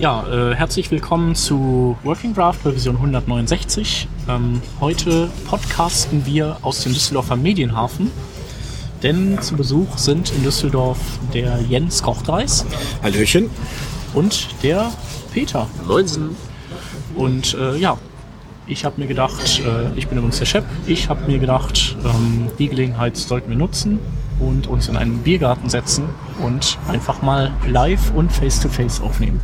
[0.00, 4.06] Ja, äh, herzlich willkommen zu Working Draft Revision 169.
[4.28, 8.12] Ähm, heute podcasten wir aus dem Düsseldorfer Medienhafen,
[9.02, 10.98] denn zu Besuch sind in Düsseldorf
[11.34, 12.64] der Jens Kochtreis
[13.02, 13.50] Hallöchen.
[14.14, 14.92] und der
[15.34, 15.66] Peter.
[15.88, 16.36] Moinsen.
[17.16, 17.98] Und äh, ja,
[18.68, 22.46] ich habe mir gedacht, äh, ich bin übrigens der Chef, ich habe mir gedacht, ähm,
[22.60, 23.98] die Gelegenheit sollten wir nutzen
[24.38, 26.04] und uns in einen Biergarten setzen
[26.40, 29.40] und einfach mal live und face-to-face aufnehmen.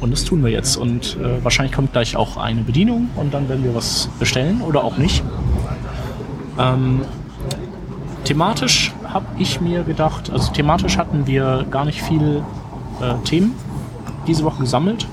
[0.00, 0.76] Und das tun wir jetzt.
[0.76, 4.82] Und äh, wahrscheinlich kommt gleich auch eine Bedienung und dann werden wir was bestellen oder
[4.82, 5.22] auch nicht.
[6.58, 7.02] Ähm,
[8.24, 12.42] thematisch habe ich mir gedacht, also thematisch hatten wir gar nicht viel
[13.00, 13.54] äh, Themen
[14.26, 15.06] diese Woche gesammelt.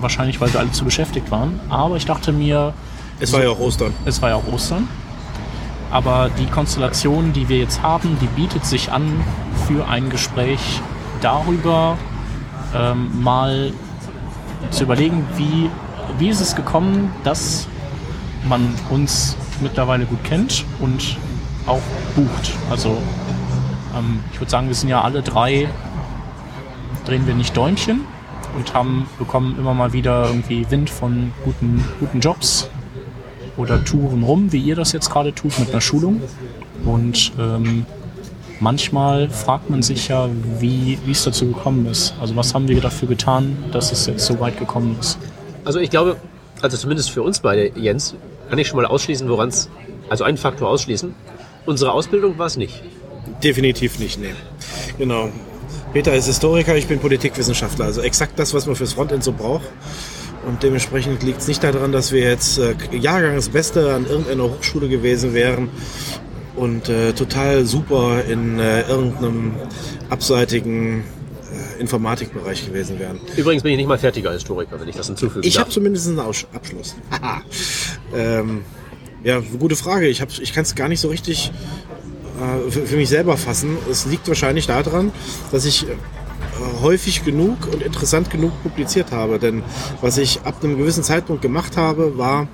[0.00, 1.60] Wahrscheinlich, weil wir alle zu beschäftigt waren.
[1.68, 2.72] Aber ich dachte mir,
[3.20, 3.92] Es war ja auch Ostern.
[4.04, 4.88] es war ja auch Ostern.
[5.90, 9.10] Aber die Konstellation, die wir jetzt haben, die bietet sich an
[9.66, 10.60] für ein Gespräch
[11.22, 11.96] darüber,
[12.74, 13.72] ähm, mal
[14.70, 15.70] zu überlegen, wie,
[16.18, 17.68] wie ist es gekommen, dass
[18.48, 21.16] man uns mittlerweile gut kennt und
[21.66, 21.80] auch
[22.14, 22.52] bucht.
[22.70, 22.98] Also
[23.96, 25.68] ähm, ich würde sagen, wir sind ja alle drei,
[27.04, 28.02] drehen wir nicht Däumchen
[28.56, 32.68] und haben bekommen immer mal wieder irgendwie Wind von guten, guten Jobs
[33.56, 36.22] oder Touren rum, wie ihr das jetzt gerade tut mit einer Schulung.
[36.84, 37.86] Und ähm,
[38.60, 40.28] manchmal fragt man sich ja,
[40.58, 42.14] wie wie es dazu gekommen ist.
[42.20, 45.18] Also was haben wir dafür getan, dass es jetzt so weit gekommen ist?
[45.64, 46.16] Also ich glaube,
[46.62, 48.14] also zumindest für uns beide, Jens,
[48.48, 49.68] kann ich schon mal ausschließen, woran es,
[50.08, 51.14] also einen Faktor ausschließen.
[51.66, 52.82] Unsere Ausbildung war es nicht.
[53.42, 54.34] Definitiv nicht, nee.
[54.96, 55.28] Genau.
[55.92, 57.86] Peter ist Historiker, ich bin Politikwissenschaftler.
[57.86, 59.66] Also exakt das, was man fürs Frontend so braucht.
[60.46, 65.34] Und dementsprechend liegt es nicht daran, dass wir jetzt äh, Jahrgangsbeste an irgendeiner Hochschule gewesen
[65.34, 65.68] wären
[66.58, 69.54] und äh, total super in äh, irgendeinem
[70.10, 71.04] abseitigen
[71.76, 73.20] äh, Informatikbereich gewesen wären.
[73.36, 76.20] Übrigens bin ich nicht mal fertiger Historiker, wenn ich das hinzufügen Ich habe zumindest einen
[76.20, 76.96] Aus Abschluss.
[78.14, 78.62] Ähm,
[79.22, 80.08] ja, gute Frage.
[80.08, 81.52] Ich, hab- ich kann es gar nicht so richtig
[82.40, 83.76] äh, für, für mich selber fassen.
[83.90, 85.12] Es liegt wahrscheinlich daran,
[85.52, 85.88] dass ich äh,
[86.80, 89.38] häufig genug und interessant genug publiziert habe.
[89.38, 89.62] Denn
[90.00, 92.48] was ich ab einem gewissen Zeitpunkt gemacht habe, war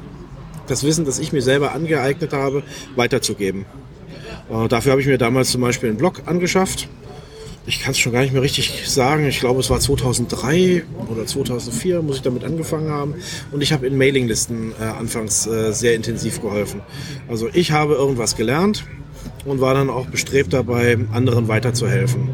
[0.67, 2.63] das Wissen, das ich mir selber angeeignet habe,
[2.97, 3.65] weiterzugeben.
[4.51, 6.89] Äh, dafür habe ich mir damals zum Beispiel einen Blog angeschafft.
[7.67, 9.27] Ich kann es schon gar nicht mehr richtig sagen.
[9.27, 13.15] Ich glaube, es war 2003 oder 2004, muss ich damit angefangen haben.
[13.53, 16.83] Und ich habe in Mailinglisten äh, anfangs äh, sehr intensiv geholfen.
[17.27, 18.85] Also ich habe irgendwas gelernt
[19.47, 22.29] und war dann auch bestrebt dabei, anderen weiterzuhelfen.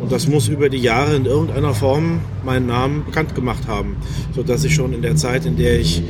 [0.00, 3.96] Und das muss über die Jahre in irgendeiner Form meinen Namen bekannt gemacht haben,
[4.34, 6.02] sodass ich schon in der Zeit, in der ich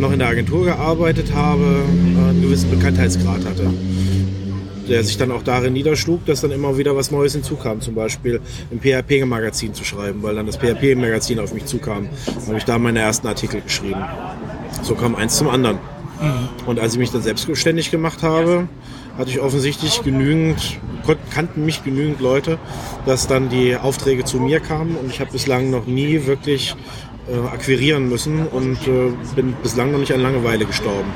[0.00, 1.84] noch in der Agentur gearbeitet habe,
[2.16, 3.70] einen gewissen Bekanntheitsgrad hatte
[4.88, 7.80] der sich dann auch darin niederschlug, dass dann immer wieder was Neues hinzukam.
[7.80, 12.08] Zum Beispiel ein PHP-Magazin zu schreiben, weil dann das PHP-Magazin auf mich zukam.
[12.26, 14.02] Dann habe ich da meine ersten Artikel geschrieben.
[14.82, 15.78] So kam eins zum anderen.
[16.66, 18.68] Und als ich mich dann selbstständig gemacht habe,
[19.18, 20.78] hatte ich offensichtlich genügend,
[21.30, 22.58] kannten mich genügend Leute,
[23.06, 26.76] dass dann die Aufträge zu mir kamen und ich habe bislang noch nie wirklich
[27.28, 31.10] äh, akquirieren müssen und äh, bin bislang noch nicht an Langeweile gestorben.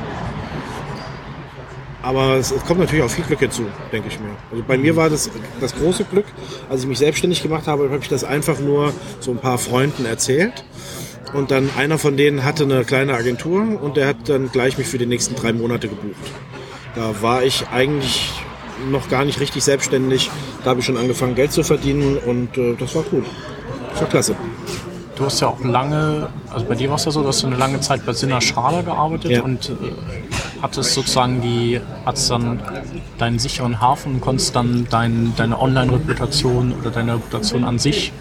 [2.07, 4.29] Aber es, es kommt natürlich auch viel Glück hinzu, denke ich mir.
[4.53, 5.29] Also bei mir war das
[5.61, 6.27] das große Glück,
[6.71, 10.07] als ich mich selbstständig gemacht habe, habe ich das einfach nur so ein paar Freunden
[10.07, 10.65] erzählt.
[11.35, 14.87] Und dann einer von denen hatte eine kleine Agentur und der hat dann gleich mich
[14.87, 16.15] für die nächsten drei Monate gebucht.
[16.95, 18.31] Da war ich eigentlich
[18.89, 20.31] noch gar nicht richtig selbstständig.
[20.63, 23.25] Da habe ich schon angefangen, Geld zu verdienen und äh, das war cool.
[23.91, 24.37] Das war klasse.
[25.17, 27.57] Du hast ja auch lange, also bei dir war es ja so, dass du eine
[27.57, 29.43] lange Zeit bei Sinner Schrader gearbeitet Ja.
[29.43, 29.73] und äh,
[30.63, 32.61] hattest sozusagen die, hattest dann
[33.19, 38.13] deinen sicheren Hafen und konntest dann dein, deine Online-Reputation oder deine Reputation an sich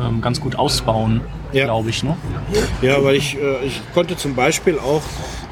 [0.00, 1.20] ähm, ganz gut ausbauen,
[1.52, 1.64] Ja.
[1.64, 2.02] glaube ich.
[2.02, 2.16] Ne?
[2.82, 5.02] Ja, weil ich, äh, ich konnte zum Beispiel auch,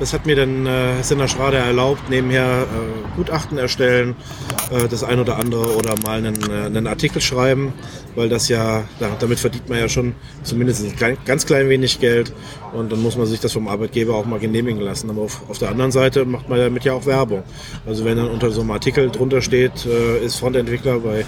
[0.00, 4.14] das hat mir dann äh, Sinner Schrader erlaubt, nebenher äh, Gutachten erstellen,
[4.70, 7.72] äh, das ein oder andere oder mal einen, äh, einen Artikel schreiben,
[8.14, 10.14] weil das ja, da, damit verdient man ja schon
[10.44, 12.32] zumindest ein klein, ganz klein wenig Geld
[12.73, 15.11] und dann muss man sich das vom Arbeitgeber auch mal genehmigen lassen.
[15.11, 17.43] Aber auf, auf der anderen Seite macht man damit ja auch Werbung.
[17.87, 21.25] Also wenn dann unter so einem Artikel drunter steht, äh, ist Frontentwickler bei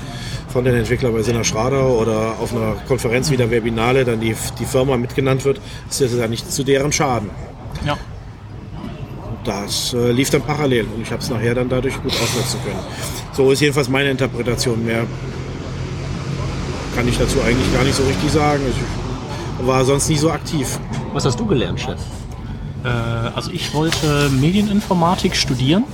[0.51, 4.97] Frontend-Entwickler bei Sinner Schrader oder auf einer Konferenz wie der Webinale dann die, die Firma
[4.97, 7.31] mitgenannt wird, ist das ja nicht zu deren Schaden.
[7.85, 7.97] Ja.
[9.45, 12.79] Das äh, lief dann parallel und ich habe es nachher dann dadurch gut ausnutzen können.
[13.33, 14.85] So ist jedenfalls meine Interpretation.
[14.85, 15.07] Mehr
[16.95, 18.63] kann ich dazu eigentlich gar nicht so richtig sagen.
[18.69, 20.79] Ich war sonst nie so aktiv.
[21.13, 21.99] Was hast du gelernt, Chef?
[22.85, 22.89] Äh,
[23.35, 25.85] also ich wollte Medieninformatik studieren.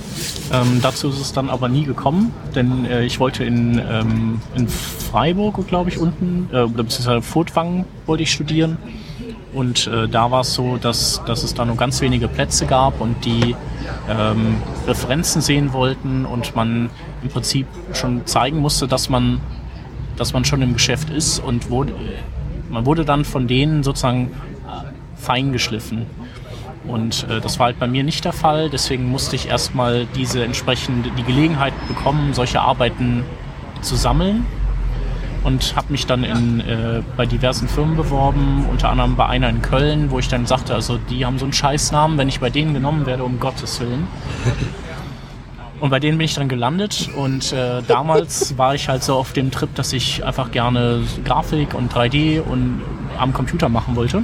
[0.51, 4.67] Ähm, dazu ist es dann aber nie gekommen, denn äh, ich wollte in, ähm, in
[4.67, 8.77] Freiburg, glaube ich, unten, äh, beziehungsweise Furtwangen wollte ich studieren.
[9.53, 13.01] Und äh, da war es so, dass, dass es da nur ganz wenige Plätze gab
[13.01, 13.55] und die
[14.09, 16.89] ähm, Referenzen sehen wollten und man
[17.23, 19.41] im Prinzip schon zeigen musste, dass man,
[20.15, 21.93] dass man schon im Geschäft ist und wurde,
[22.69, 24.31] man wurde dann von denen sozusagen
[25.17, 26.05] fein geschliffen.
[26.87, 28.69] Und äh, das war halt bei mir nicht der Fall.
[28.69, 33.23] Deswegen musste ich erstmal diese entsprechende die Gelegenheit bekommen, solche Arbeiten
[33.81, 34.45] zu sammeln.
[35.43, 39.61] Und habe mich dann in, äh, bei diversen Firmen beworben, unter anderem bei einer in
[39.61, 42.73] Köln, wo ich dann sagte, also die haben so einen Scheißnamen, wenn ich bei denen
[42.73, 44.07] genommen werde, um Gottes Willen.
[45.79, 49.33] Und bei denen bin ich dann gelandet und äh, damals war ich halt so auf
[49.33, 52.81] dem Trip, dass ich einfach gerne Grafik und 3D und
[53.17, 54.23] am Computer machen wollte.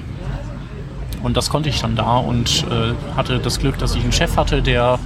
[1.23, 4.37] Und das konnte ich dann da und äh, hatte das Glück, dass ich einen Chef
[4.37, 4.99] hatte, der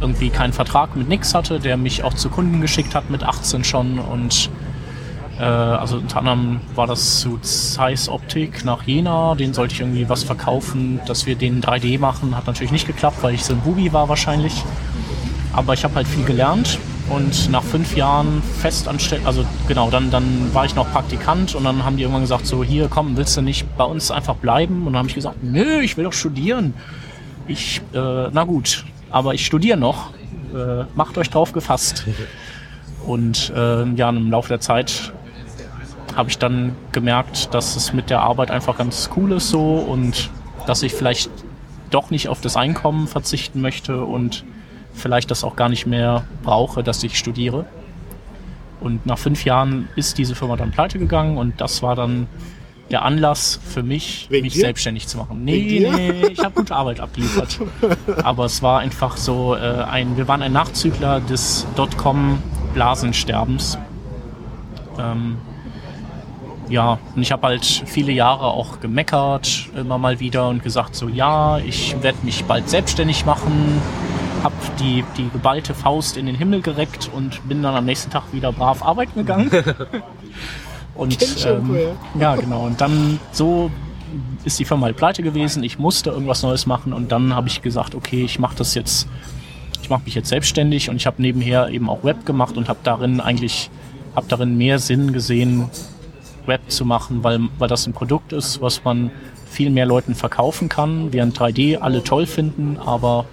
[0.00, 3.64] irgendwie keinen Vertrag mit nix hatte, der mich auch zu Kunden geschickt hat mit 18
[3.64, 4.50] schon und
[5.38, 10.08] äh, also unter anderem war das zu Zeiss Optik nach Jena, den sollte ich irgendwie
[10.08, 13.60] was verkaufen, dass wir den 3D machen, hat natürlich nicht geklappt, weil ich so ein
[13.60, 14.62] Bubi war wahrscheinlich.
[15.52, 16.78] Aber ich habe halt viel gelernt
[17.12, 21.84] und nach fünf Jahren Festanstellung, also genau, dann, dann war ich noch Praktikant und dann
[21.84, 24.86] haben die irgendwann gesagt, so hier, komm, willst du nicht bei uns einfach bleiben?
[24.86, 26.74] Und dann habe ich gesagt, nö, ich will doch studieren.
[27.46, 30.10] Ich, äh, na gut, aber ich studiere noch.
[30.54, 32.04] Äh, macht euch drauf gefasst.
[33.06, 35.12] Und äh, ja, im Laufe der Zeit
[36.14, 40.30] habe ich dann gemerkt, dass es mit der Arbeit einfach ganz cool ist so und
[40.66, 41.30] dass ich vielleicht
[41.90, 44.44] doch nicht auf das Einkommen verzichten möchte und
[44.94, 47.66] vielleicht das auch gar nicht mehr brauche, dass ich studiere.
[48.80, 52.26] Und nach fünf Jahren ist diese Firma dann pleite gegangen und das war dann
[52.90, 54.60] der Anlass für mich, Wegen mich dir?
[54.60, 55.44] selbstständig zu machen.
[55.44, 57.58] Nee, nee, ich habe gute Arbeit abgeliefert.
[58.22, 63.78] Aber es war einfach so äh, ein, wir waren ein Nachzügler des Dotcom-Blasensterbens.
[64.98, 65.38] Ähm,
[66.68, 71.08] ja, und ich habe halt viele Jahre auch gemeckert, immer mal wieder und gesagt so,
[71.08, 73.80] ja, ich werde mich bald selbstständig machen,
[74.42, 78.24] habe die, die geballte Faust in den Himmel gereckt und bin dann am nächsten Tag
[78.32, 79.50] wieder brav arbeiten gegangen.
[80.94, 81.16] und
[81.46, 81.76] ähm,
[82.18, 82.66] ja, genau.
[82.66, 83.70] Und dann so
[84.44, 85.62] ist die Firma halt pleite gewesen.
[85.62, 89.08] Ich musste irgendwas Neues machen und dann habe ich gesagt, okay, ich mache das jetzt,
[89.80, 92.80] ich mache mich jetzt selbstständig und ich habe nebenher eben auch Web gemacht und habe
[92.82, 93.70] darin eigentlich,
[94.14, 95.70] habe darin mehr Sinn gesehen,
[96.46, 99.10] Web zu machen, weil, weil das ein Produkt ist, was man
[99.46, 103.26] viel mehr Leuten verkaufen kann, während 3D alle toll finden, aber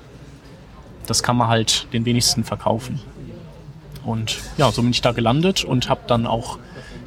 [1.09, 2.99] das kann man halt den wenigsten verkaufen.
[4.05, 6.57] Und ja, so bin ich da gelandet und habe dann auch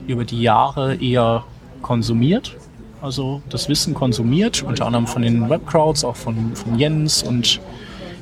[0.06, 1.44] über die Jahre eher
[1.80, 2.56] konsumiert,
[3.00, 7.60] also das Wissen konsumiert, unter anderem von den Webcrowds, auch von, von Jens und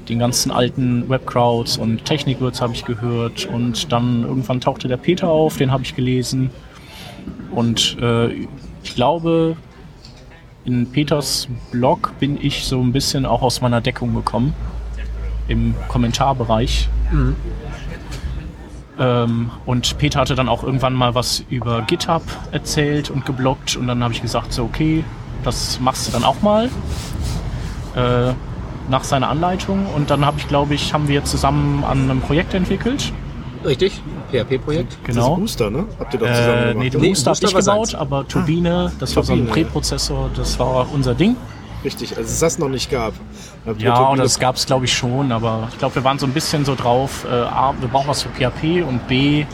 [0.08, 5.28] den ganzen alten Webcrowds und Technikwürz habe ich gehört und dann irgendwann tauchte der Peter
[5.28, 6.50] auf, den habe ich gelesen
[7.50, 8.28] und äh,
[8.82, 9.56] ich glaube,
[10.64, 14.54] in Peters Blog bin ich so ein bisschen auch aus meiner Deckung gekommen.
[15.48, 16.88] Im Kommentarbereich.
[18.98, 22.22] Ähm, und Peter hatte dann auch irgendwann mal was über GitHub
[22.52, 23.76] erzählt und gebloggt.
[23.76, 25.04] Und dann habe ich gesagt, so okay,
[25.42, 26.66] das machst du dann auch mal.
[27.96, 28.32] Äh,
[28.88, 29.86] nach seiner Anleitung.
[29.94, 33.12] Und dann habe ich, glaube ich, haben wir zusammen an einem Projekt entwickelt.
[33.64, 34.00] Richtig?
[34.32, 34.96] PHP-Projekt?
[35.06, 35.36] Das Genau.
[35.36, 35.84] Booster, ne?
[35.98, 36.76] Habt ihr doch zusammen Äh, gemacht.
[36.78, 37.94] nee, den Nee, Booster habe Booster ich gebaut, seins.
[38.00, 39.64] aber Turbine, das war so ein Turbine.
[39.66, 41.36] Präprozessor, das war unser Ding.
[41.84, 43.14] Richtig, als es das noch nicht gab.
[43.66, 46.26] Ihr Ja, und das gab es glaube ich schon, aber ich glaube, wir waren so
[46.26, 49.46] ein bisschen so drauf, äh, A, wir brauchen was für PHP und B,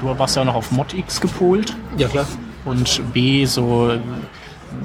[0.00, 2.26] du warst ja noch auf ModX gepolt Ja, klar.
[2.64, 3.98] und B, so, äh,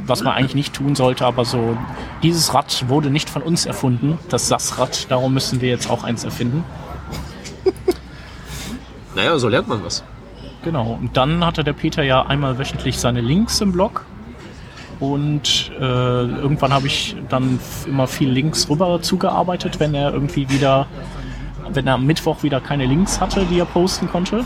[0.05, 1.77] was man eigentlich nicht tun sollte, aber so,
[2.21, 6.23] dieses Rad wurde nicht von uns erfunden, das SAS-Rad, darum müssen wir jetzt auch eins
[6.25, 6.63] erfinden.
[9.15, 10.03] Naja, so lernt man was.
[10.63, 14.05] Genau, und dann hatte der Peter ja einmal wöchentlich seine Links im Blog.
[14.99, 20.87] Und äh, irgendwann habe ich dann immer viel Links rüber zugearbeitet, wenn er irgendwie wieder,
[21.71, 24.43] wenn er am Mittwoch wieder keine Links hatte, die er posten konnte.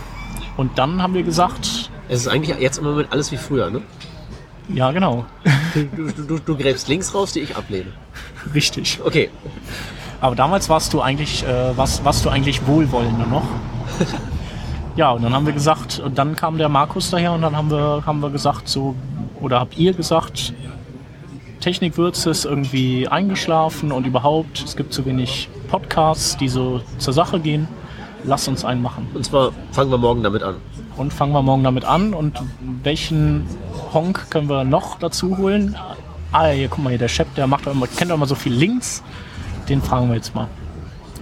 [0.56, 3.82] Und dann haben wir gesagt, Es ist eigentlich jetzt im Moment alles wie früher, ne?
[4.70, 5.26] ja genau,
[5.74, 7.92] Du, du, du, du gräbst Links raus, die ich ablehne.
[8.54, 9.00] richtig.
[9.04, 9.30] Okay.
[10.22, 13.44] Aber damals warst du eigentlich, äh, warst, warst du eigentlich wohlwollender noch.
[14.96, 17.72] ja, und dann haben wir gesagt, und dann kam der Markus daher und dann haben
[17.72, 18.96] wir, haben wir gesagt, so,
[19.44, 20.54] oder habt ihr gesagt,
[21.60, 27.40] Technikwürze ist irgendwie eingeschlafen und überhaupt, es gibt zu wenig Podcasts, die so zur Sache
[27.40, 27.68] gehen.
[28.26, 29.08] Lass uns einen machen.
[29.14, 30.56] Und zwar fangen wir morgen damit an.
[30.98, 32.14] Und fangen wir morgen damit an.
[32.14, 32.42] Und
[32.84, 33.46] welchen
[33.94, 35.76] Honk können wir noch dazu holen?
[36.34, 38.36] ah, hier, guck mal hier, der Chef, der macht doch immer, kennt doch immer so
[38.36, 39.04] viel Links.
[39.70, 40.48] Den fragen wir jetzt mal.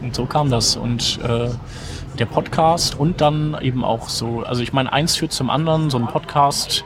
[0.02, 0.76] Und so kam das.
[0.76, 1.50] Und äh,
[2.18, 5.98] der Podcast und dann eben auch so, also ich meine, eins führt zum anderen, so
[5.98, 6.84] ein Podcast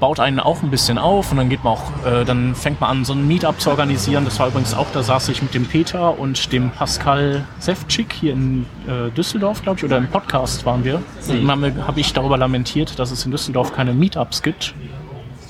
[0.00, 2.90] baut einen auch ein bisschen auf und dann geht man auch, äh, dann fängt man
[2.90, 4.24] an, so ein Meetup zu organisieren.
[4.24, 8.32] Das war übrigens auch, da saß ich mit dem Peter und dem Pascal Sefcik hier
[8.32, 11.00] in äh, Düsseldorf, glaube ich, oder im Podcast waren wir.
[11.28, 14.74] Und dann habe ich darüber lamentiert, dass es in Düsseldorf keine Meetups gibt.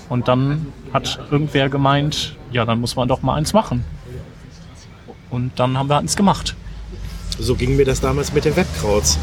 [0.09, 3.85] Und dann hat irgendwer gemeint, ja, dann muss man doch mal eins machen.
[5.31, 6.55] Und dann haben wir eins gemacht.
[7.39, 9.19] So ging mir das damals mit den Webkrauts.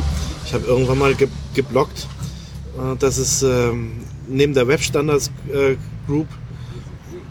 [0.45, 2.07] Ich habe irgendwann mal ge geblockt,
[2.77, 5.75] äh, dass es ähm, neben der Webstandards äh,
[6.07, 6.27] Group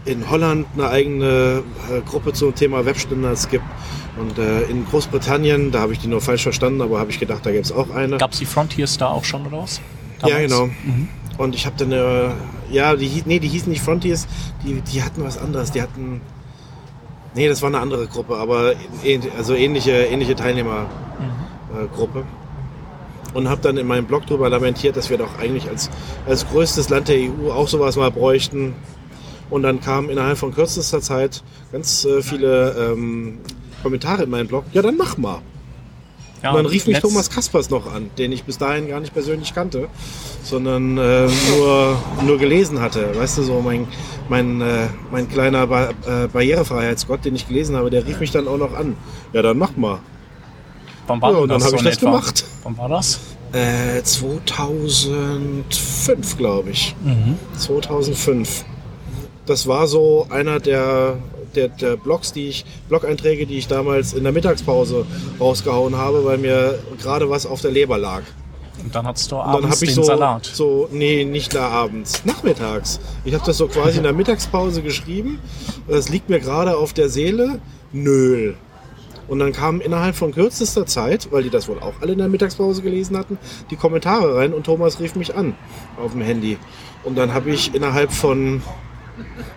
[0.05, 3.63] in Holland eine eigene äh, Gruppe zum Thema Webstandards gibt.
[4.17, 7.45] Und äh, in Großbritannien, da habe ich die nur falsch verstanden, aber habe ich gedacht,
[7.45, 8.17] da gibt es auch eine.
[8.17, 9.79] Gab es die Frontiers da auch schon oder was?
[10.25, 10.69] Ja, genau.
[11.37, 12.29] Und ich habe dann, äh,
[12.71, 14.27] ja, die, nee, die hießen nicht Frontiers,
[14.65, 15.71] die, die hatten was anderes.
[15.71, 16.21] Die hatten,
[17.35, 20.89] nee, das war eine andere Gruppe, aber ähn- also ähnliche, ähnliche Teilnehmergruppe.
[21.73, 22.23] Äh, Gruppe.
[23.33, 25.89] Und habe dann in meinem Blog darüber lamentiert, dass wir doch eigentlich als,
[26.27, 28.73] als größtes Land der EU auch sowas mal bräuchten.
[29.49, 33.39] Und dann kamen innerhalb von kürzester Zeit ganz äh, viele ähm,
[33.83, 34.63] Kommentare in meinen Blog.
[34.73, 35.39] Ja, dann mach mal.
[36.43, 38.99] Ja, Und dann rief mich Netz- Thomas Kaspers noch an, den ich bis dahin gar
[38.99, 39.87] nicht persönlich kannte,
[40.43, 43.15] sondern äh, nur, nur gelesen hatte.
[43.15, 43.87] Weißt du, so mein,
[44.27, 48.47] mein, äh, mein kleiner ba äh, Barrierefreiheitsgott, den ich gelesen habe, der rief mich dann
[48.47, 48.95] auch noch an.
[49.33, 49.99] Ja, dann mach mal.
[51.07, 52.05] Wann war Ja, und dann habe so ich das etwa?
[52.11, 52.43] gemacht.
[52.63, 53.19] Wann war das?
[53.53, 56.95] Äh, 2005, glaube ich.
[57.57, 58.65] 2005.
[59.45, 61.17] Das war so einer der,
[61.55, 65.05] der, der Blogs, die ich, Blog-Einträge, die ich damals in der Mittagspause
[65.39, 68.21] rausgehauen habe, weil mir gerade was auf der Leber lag.
[68.83, 70.45] Und dann hattest du Und dann abends habe ich den so, Salat.
[70.45, 72.99] so, nee, nicht da abends, nachmittags.
[73.25, 75.39] Ich habe das so quasi in der Mittagspause geschrieben.
[75.87, 77.59] Das liegt mir gerade auf der Seele.
[77.91, 78.53] Nö.
[79.27, 82.27] Und dann kamen innerhalb von kürzester Zeit, weil die das wohl auch alle in der
[82.27, 83.37] Mittagspause gelesen hatten,
[83.69, 85.55] die Kommentare rein und Thomas rief mich an
[86.01, 86.57] auf dem Handy.
[87.03, 88.61] Und dann habe ich innerhalb von,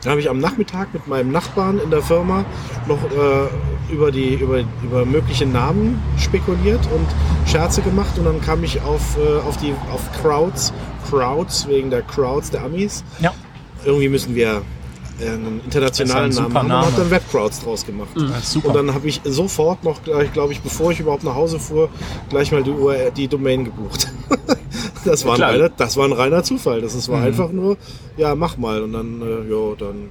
[0.03, 2.45] dann habe ich am Nachmittag mit meinem Nachbarn in der Firma
[2.87, 7.07] noch äh, über, die, über, über mögliche Namen spekuliert und
[7.51, 10.73] Scherze gemacht und dann kam ich auf, äh, auf, die, auf Crowds,
[11.09, 13.05] Crowds, wegen der Crowds der Amis.
[13.21, 13.33] Ja.
[13.85, 14.63] Irgendwie müssen wir
[15.21, 16.97] einen internationalen ein Namen haben und habe Name.
[16.97, 18.09] dann Webcrowds draus gemacht.
[18.43, 18.69] Super.
[18.69, 21.89] Und dann habe ich sofort noch gleich, glaube ich, bevor ich überhaupt nach Hause fuhr,
[22.31, 24.09] gleich mal die, URL, die Domain gebucht.
[25.05, 25.51] das, war ein Klar.
[25.53, 26.81] reiner, das war ein reiner Zufall.
[26.81, 27.27] Das ist- war Mhm.
[27.27, 27.77] einfach nur,
[28.17, 28.83] ja, mach mal.
[28.83, 30.09] Und dann, äh, ja, dann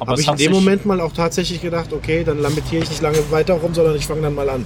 [0.00, 3.02] habe ich in hat dem Moment mal auch tatsächlich gedacht, okay, dann lamentiere ich nicht
[3.02, 4.64] lange weiter rum, sondern ich fange dann mal an.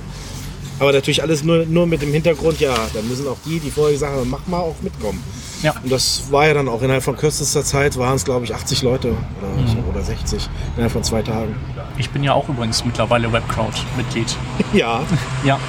[0.80, 3.92] Aber natürlich alles nur, nur mit dem Hintergrund, ja, dann müssen auch die, die vorher
[3.92, 5.22] gesagt haben, mach mal, auch mitkommen.
[5.62, 5.74] Ja.
[5.82, 8.82] Und das war ja dann auch innerhalb von kürzester Zeit, waren es glaube ich 80
[8.82, 11.54] Leute oder, so, oder 60 innerhalb von zwei Tagen.
[11.98, 14.34] Ich bin ja auch übrigens mittlerweile Webcrowd-Mitglied.
[14.72, 15.02] Ja,
[15.44, 15.60] Ja.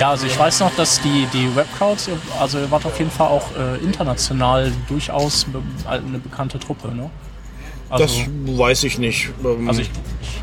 [0.00, 3.28] Ja, also ich weiß noch, dass die, die Webcrowds, also ihr wart auf jeden Fall
[3.28, 7.10] auch äh, international durchaus be eine bekannte Truppe, ne?
[7.88, 9.30] Also, das weiß ich nicht.
[9.44, 9.90] Ähm, also ich,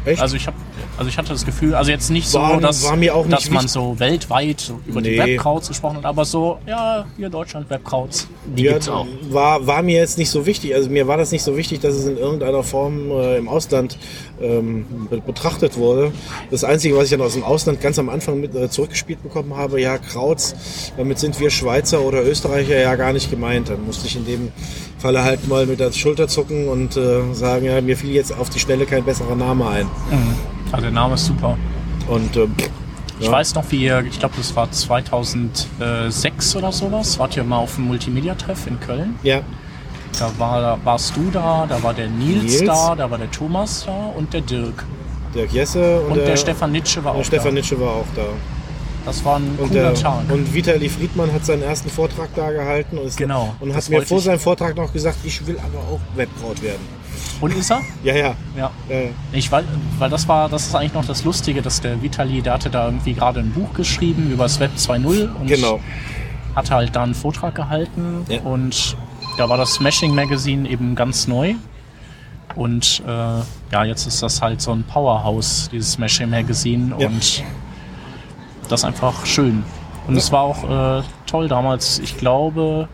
[0.05, 0.21] echt?
[0.21, 0.57] also ich habe,
[0.97, 3.97] also ich hatte das Gefühl, also jetzt nicht so, War- dass, war dass man so
[3.99, 5.35] weltweit so über die Nee.
[5.35, 9.07] Webcrowds gesprochen hat, aber so, ja, hier Deutschland Webcrowds, die ja, gibt's auch.
[9.29, 10.75] War, war mir jetzt nicht so wichtig.
[10.75, 13.97] Also mir war das nicht so wichtig, dass es in irgendeiner Form äh, im Ausland
[14.41, 16.11] ähm, be betrachtet wurde.
[16.51, 19.55] Das Einzige, was ich dann aus dem Ausland ganz am Anfang mit äh, zurückgespielt bekommen
[19.55, 20.55] habe, ja, Krauts,
[20.97, 23.69] damit sind wir Schweizer oder Österreicher ja gar nicht gemeint.
[23.69, 24.51] Dann musste ich in dem
[25.01, 28.49] Falle halt mal mit der Schulter zucken und äh, sagen, ja, mir fiel jetzt auf
[28.49, 29.87] die Schnelle kein besserer Name ein.
[30.71, 31.57] Also der Name ist super.
[32.07, 32.53] Und ähm,
[33.19, 33.31] Ich Ja.
[33.31, 37.75] weiß noch, wie ihr, ich glaube, das war 2006 oder sowas, wart ihr mal auf
[37.75, 39.15] dem Multimedia-Treff in Köln.
[39.23, 39.41] ja,
[40.19, 42.65] Da war, warst du da, da war der Nils, Nils.
[42.65, 44.83] da, da war der Thomas da und der Dirk.
[45.33, 47.51] der Jesse und, Und der, Stefan Nitsche war der auch Stefan da.
[47.53, 48.23] Nitsche war auch da.
[49.05, 50.29] Das war ein Und, cooler der, Tag.
[50.31, 54.19] und Vitali Friedmann hat seinen ersten Vortrag da gehalten und, Genau, und hat mir vor
[54.21, 57.01] seinem Vortrag noch gesagt, ich will aber auch Webkraut werden.
[57.41, 57.81] Und ist er?
[58.03, 58.35] Ja, ja.
[58.55, 58.71] Ja.
[58.89, 59.09] ja, ja.
[59.33, 59.65] Ich weiß,
[59.97, 62.85] weil das war, das ist eigentlich noch das Lustige, dass der Vitali, der hatte da
[62.85, 65.79] irgendwie gerade ein Buch geschrieben über das Web 2.0 und Genau.
[66.55, 68.41] hat halt da einen Vortrag gehalten Ja.
[68.41, 68.95] und
[69.37, 71.55] da war das Smashing Magazine eben ganz neu.
[72.55, 73.09] Und äh,
[73.71, 77.43] ja, jetzt ist das halt so ein Powerhouse, dieses Smashing Magazine und
[78.71, 79.63] das einfach schön.
[80.07, 82.87] Und es war auch äh, toll damals, ich glaube,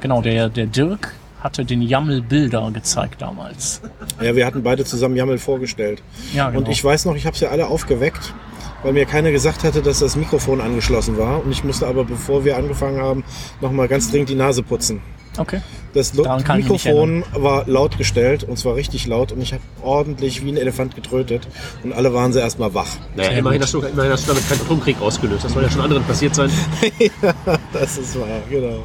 [0.00, 3.80] genau, der, der Dirk hatte den Jammel Bilder gezeigt damals.
[4.20, 6.02] Ja, wir hatten beide zusammen Jammel vorgestellt.
[6.34, 6.60] Ja, genau.
[6.60, 8.34] Und ich weiß noch, ich habe sie alle aufgeweckt,
[8.82, 11.42] weil mir keiner gesagt hatte, dass das Mikrofon angeschlossen war.
[11.42, 13.24] Und ich musste aber, bevor wir angefangen haben,
[13.60, 15.00] nochmal ganz dringend die Nase putzen.
[15.36, 15.60] Okay.
[15.92, 20.56] Das Mikrofon war laut gestellt und zwar richtig laut und ich habe ordentlich wie ein
[20.56, 21.48] Elefant getrötet
[21.82, 22.88] und alle waren sie erstmal wach.
[23.16, 25.44] Naja, immerhin hast, du, immerhin hast du damit keinen Atomkrieg ausgelöst.
[25.44, 26.50] Das soll ja schon anderen passiert sein.
[27.72, 28.84] Das ist wahr, genau.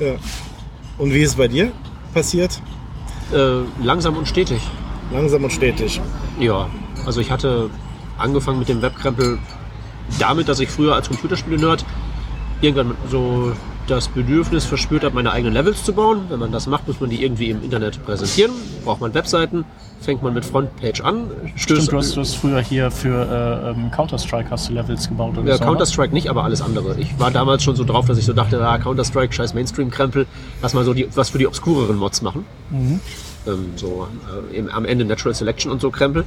[0.00, 0.14] Ja.
[0.98, 1.72] Und wie ist es bei dir
[2.14, 2.60] passiert?
[3.32, 4.60] Äh, langsam und stetig.
[5.12, 6.00] Langsam und stetig.
[6.40, 6.68] Ja,
[7.04, 7.70] also ich hatte
[8.18, 9.38] angefangen mit dem Webkrempel
[10.18, 11.84] damit, dass ich früher als Computerspiele-Nerd
[12.60, 13.52] irgendwann so
[13.86, 16.22] das Bedürfnis verspürt habe, meine eigenen Levels zu bauen.
[16.28, 18.52] Wenn man das macht, muss man die irgendwie im Internet präsentieren.
[18.84, 19.64] Braucht man Webseiten,
[20.00, 23.70] fängt man mit Frontpage an, stößt Stimmt, du hast, du hast früher hier für äh,
[23.70, 25.64] ähm, Counter-Strike hast du Levels gebaut oder Ja, so.
[25.64, 25.70] ne?
[25.70, 26.98] Counter-Strike nicht, aber alles andere.
[26.98, 30.26] Ich war damals schon so drauf, dass ich so dachte, ah, Counter-Strike, scheiß Mainstream-Krempel,
[30.62, 32.44] lass mal so die, was für die obskureren Mods machen.
[32.70, 33.00] Mhm.
[33.46, 34.08] Ähm, so
[34.52, 36.24] äh, im, am Ende Natural Selection und so Krempel.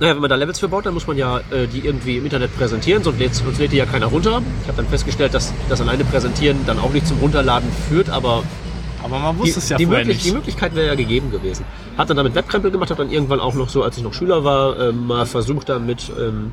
[0.00, 2.24] Naja, wenn man da Levels für baut, dann muss man ja äh, die irgendwie im
[2.24, 4.40] Internet präsentieren, sonst lädt, sonst lädt die ja keiner runter.
[4.62, 8.42] Ich habe dann festgestellt, dass das alleine Präsentieren dann auch nicht zum Runterladen führt, aber
[9.02, 10.24] Aber man die, wusste es ja die, vorher nicht.
[10.24, 11.66] die Möglichkeit wäre ja gegeben gewesen.
[11.98, 14.42] Hat dann damit Webkrempel gemacht, hat dann irgendwann auch noch so, als ich noch Schüler
[14.42, 16.52] war, ähm, mal versucht, da mit, ähm,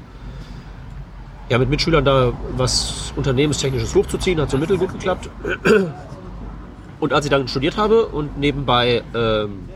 [1.48, 4.42] ja, mit Mitschülern da was Unternehmenstechnisches hochzuziehen.
[4.42, 5.30] Hat so mittelgut geklappt.
[7.00, 9.70] Und als ich dann studiert habe und nebenbei, ähm,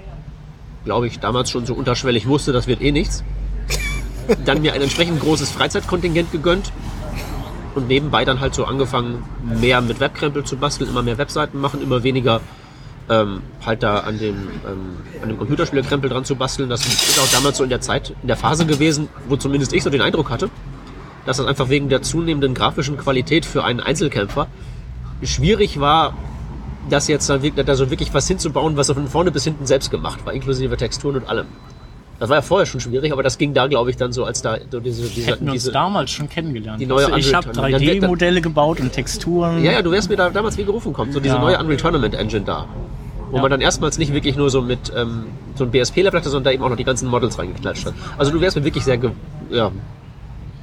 [0.85, 3.23] glaube ich, damals schon so unterschwellig wusste, das wird eh nichts,
[4.45, 6.71] dann mir ein entsprechend großes Freizeitkontingent gegönnt
[7.75, 9.23] und nebenbei dann halt so angefangen,
[9.59, 12.41] mehr mit Webkrempel zu basteln, immer mehr Webseiten machen, immer weniger
[13.09, 14.35] ähm, halt da an dem,
[14.65, 16.69] ähm, an dem Computerspielerkrempel dran zu basteln.
[16.69, 19.83] Das ist auch damals so in der Zeit, in der Phase gewesen, wo zumindest ich
[19.83, 20.50] so den Eindruck hatte,
[21.25, 24.47] dass das einfach wegen der zunehmenden grafischen Qualität für einen Einzelkämpfer
[25.23, 26.15] schwierig war,
[26.89, 29.91] das jetzt dann wirklich, da so wirklich was hinzubauen, was von vorne bis hinten selbst
[29.91, 31.45] gemacht war, inklusive Texturen und allem.
[32.21, 34.43] Das war ja vorher schon schwierig, aber das ging da, glaube ich, dann so, als
[34.43, 36.79] da so diese, diese, Hätten wir uns diese damals schon kennengelernt.
[36.79, 37.87] die neue also ich habe Unreal Tournament.
[37.87, 39.63] Dann- 3D-Modelle gebaut und Texturen.
[39.63, 41.11] Ja, ja, du wärst mir da damals wie gerufen kommen.
[41.11, 41.41] So diese Ja.
[41.41, 42.67] neue Unreal Tournament Engine da.
[43.31, 43.41] Wo Ja.
[43.41, 45.23] man dann erstmals nicht wirklich nur so mit ähm,
[45.55, 47.95] so ein BSP-Level hatte, sondern da eben auch noch die ganzen Models reingeklatscht hat.
[48.19, 48.99] Also du wärst mir wirklich sehr,
[49.49, 49.71] ja,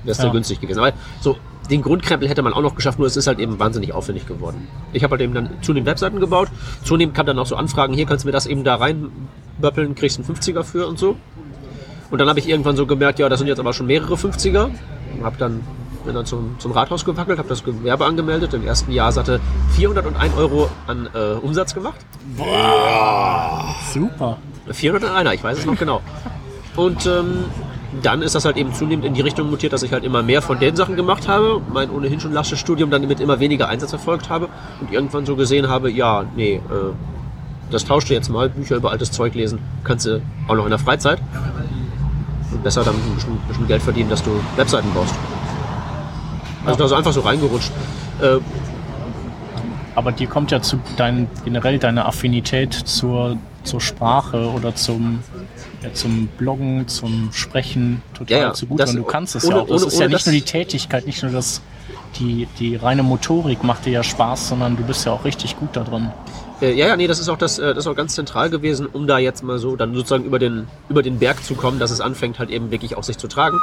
[0.05, 0.33] wärst sehr Ja.
[0.33, 0.79] günstig gewesen.
[0.79, 1.37] Aber so
[1.71, 4.69] den Grundkrempel hätte man auch noch geschafft, nur es ist halt eben wahnsinnig aufwendig geworden.
[4.93, 6.49] Ich habe halt eben dann zunehmend Webseiten gebaut.
[6.85, 10.19] Zunehmend kam dann auch so Anfragen, hier kannst du mir das eben da reinböppeln, kriegst
[10.19, 11.17] einen 50er für und so.
[12.11, 14.65] Und dann habe ich irgendwann so gemerkt, ja, das sind jetzt aber schon mehrere 50er.
[14.65, 15.61] Und habe dann,
[16.05, 18.55] bin dann zum, zum Rathaus gewackelt, habe das Gewerbe angemeldet.
[18.55, 19.41] Im ersten Jahr hatte
[19.77, 21.99] 401 Euro an äh, Umsatz gemacht.
[23.93, 24.39] Super.
[24.71, 26.03] 401, ich weiß es noch genau.
[26.77, 27.45] Und ähm,
[28.03, 30.43] dann ist das halt eben zunehmend in die Richtung mutiert, dass ich halt immer mehr
[30.43, 33.93] von den Sachen gemacht habe, mein ohnehin schon lasches Studium dann mit immer weniger Einsatz
[33.93, 34.49] erfolgt habe
[34.81, 36.61] und irgendwann so gesehen habe, ja, nee, äh,
[37.71, 40.71] das tauscht du jetzt mal, Bücher über altes Zeug lesen, kannst du auch noch in
[40.71, 41.19] der Freizeit
[42.53, 45.15] und besser dann ein bisschen, bisschen Geld verdienen, dass du Webseiten baust.
[46.65, 47.71] Also da so einfach so reingerutscht.
[48.21, 48.39] Äh,
[49.95, 55.21] Aber dir kommt ja zu dein, generell deine Affinität zur, zur Sprache oder zum,
[55.83, 58.83] ja, zum Bloggen, zum Sprechen total Ja, ja, zugute.
[58.85, 59.67] das- Und du kannst es ohne- ja auch.
[59.67, 61.63] Das ohne- ist ja nicht nur die Tätigkeit, nicht nur das,
[62.21, 65.71] die, die reine Motorik macht dir ja Spaß, sondern du bist ja auch richtig gut
[65.73, 66.11] da drin.
[66.61, 68.87] Äh, ja, ja, nee, das ist auch das, äh, das ist auch ganz zentral gewesen,
[68.87, 71.91] um da jetzt mal so dann sozusagen über den über den Berg zu kommen, dass
[71.91, 73.59] es anfängt halt eben wirklich auch sich zu tragen.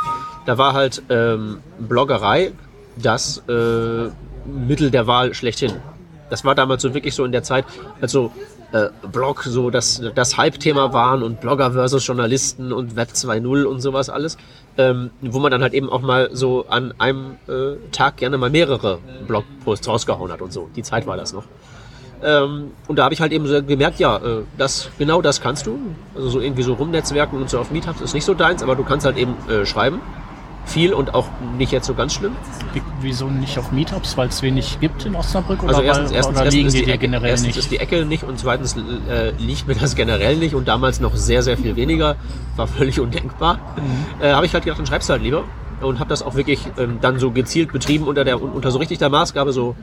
[0.45, 2.53] Da war halt ähm, Bloggerei
[2.95, 4.09] das äh,
[4.45, 5.73] Mittel der Wahl schlechthin.
[6.29, 7.65] Das war damals so wirklich so in der Zeit,
[8.01, 8.31] als so
[8.71, 13.79] äh, Blog so das, das Hype-Thema waren und Blogger versus Journalisten und Web 2.0 und
[13.79, 14.37] sowas alles,
[14.77, 18.49] ähm, wo man dann halt eben auch mal so an einem äh, Tag gerne mal
[18.49, 20.69] mehrere Blogposts rausgehauen hat und so.
[20.75, 21.43] Die Zeit war das noch.
[22.23, 25.67] Ähm, und da habe ich halt eben so gemerkt, ja, äh, das, genau das kannst
[25.67, 25.77] du.
[26.15, 28.83] Also so irgendwie so rumnetzwerken und so auf Meetups ist nicht so deins, aber du
[28.83, 29.99] kannst halt eben äh, schreiben.
[30.65, 31.27] Viel und auch
[31.59, 32.35] nicht jetzt so ganz schlimm.
[32.73, 35.61] Wie, wieso nicht auf Meetups, weil es wenig gibt in Osnabrück?
[35.61, 37.57] Oder, Also weil, erstens, erstens, oder erstens, liegen ist, die die Ecke, generell erstens nicht?
[37.57, 38.75] ist die Ecke nicht und zweitens
[39.07, 42.15] äh, liegt mir das generell nicht und damals noch sehr, sehr viel weniger.
[42.55, 43.59] War völlig undenkbar.
[43.75, 44.23] Mhm.
[44.23, 45.43] Äh, habe ich halt gedacht, dann schreibst du halt lieber.
[45.81, 48.97] Und habe das auch wirklich ähm, dann so gezielt betrieben unter, der, unter so richtig
[48.97, 49.75] der Maßgabe, so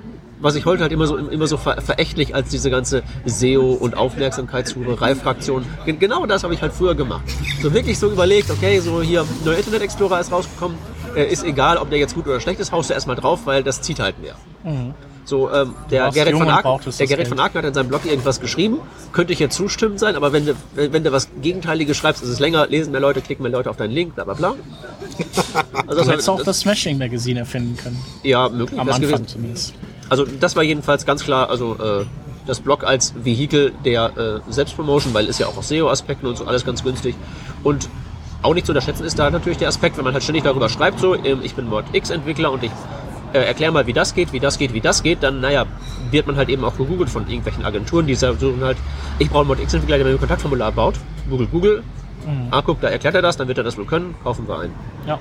[0.42, 3.96] was ich heute halt immer so immer so ver verächtlich als diese ganze SEO und
[3.96, 5.64] Aufmerksamkeitssucherei-Fraktion.
[5.86, 7.22] Gen- Genau das habe ich halt früher gemacht.
[7.62, 10.76] So wirklich so überlegt, okay, so hier neuer Internet Explorer ist rausgekommen,
[11.16, 13.62] äh, ist egal, ob der jetzt gut oder schlecht ist, haust du erstmal drauf, weil
[13.62, 14.34] das zieht halt mehr.
[15.24, 18.40] So, ähm, der, Gerrit von, Aken, der Gerrit von Aken hat in seinem Blog irgendwas
[18.40, 18.78] geschrieben,
[19.12, 22.40] könnte ich jetzt zustimmend sein, aber wenn du, wenn, du was Gegenteiliges schreibst, ist es
[22.40, 24.54] länger, lesen mehr Leute, klicken mehr Leute auf deinen Link, bla bla bla.
[25.86, 28.02] Also Du hättest auch das, das Smashing Magazine erfinden können.
[28.24, 29.26] ja, möglich Am Anfang gewesen.
[29.28, 29.74] zumindest.
[30.12, 32.04] Also das war jedenfalls ganz klar, also äh,
[32.46, 36.44] das Blog als Vehikel der äh, Selbstpromotion, weil ist ja auch aus SEO-Aspekten und so
[36.44, 37.14] alles ganz günstig.
[37.64, 37.88] Und
[38.42, 41.00] auch nicht zu unterschätzen ist da natürlich der Aspekt, wenn man halt ständig darüber schreibt,
[41.00, 42.70] so, ähm, ich bin Mod X-Entwickler und ich
[43.32, 45.64] äh, erklär mal, wie das geht, wie das geht, wie das geht, dann, naja,
[46.10, 48.76] wird man halt eben auch gegoogelt von irgendwelchen Agenturen, die suchen halt,
[49.18, 50.96] ich brauche einen Mod X-Entwickler, der mir ein Kontaktformular baut.
[51.30, 51.82] Google, Google.
[52.50, 54.72] Ah, guck, da erklärt er das, dann wird er das wohl können, kaufen wir ein.
[55.06, 55.18] Ja.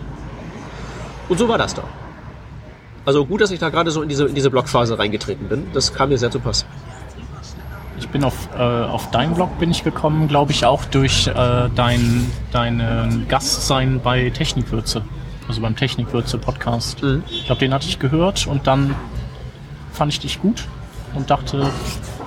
[1.29, 1.83] Und so war das da.
[3.05, 5.67] Also gut, dass ich da gerade so in diese, in diese Blockphase reingetreten bin.
[5.73, 6.65] Das kam mir sehr zu Pass.
[7.97, 11.33] Ich bin auf, äh, auf deinen Blog bin ich gekommen, glaube ich, auch durch äh,
[11.75, 15.03] dein deinen Gastsein bei Technikwürze.
[15.47, 17.01] Also beim Technikwürze Podcast.
[17.03, 17.23] Mhm.
[17.29, 18.95] Ich glaube, den hatte ich gehört und dann
[19.91, 20.65] fand ich dich gut
[21.13, 21.69] und dachte,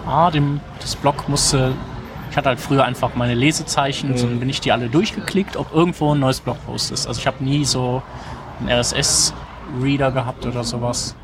[0.06, 1.72] ah, dem, das Blog musste.
[2.30, 4.16] Ich hatte halt früher einfach meine Lesezeichen, Mhm.
[4.16, 7.06] so dann bin ich die alle durchgeklickt, ob irgendwo ein neues Blogpost ist.
[7.06, 8.02] Also ich habe nie so
[8.60, 8.68] einen
[9.78, 11.14] RSS-Reader gehabt oder sowas.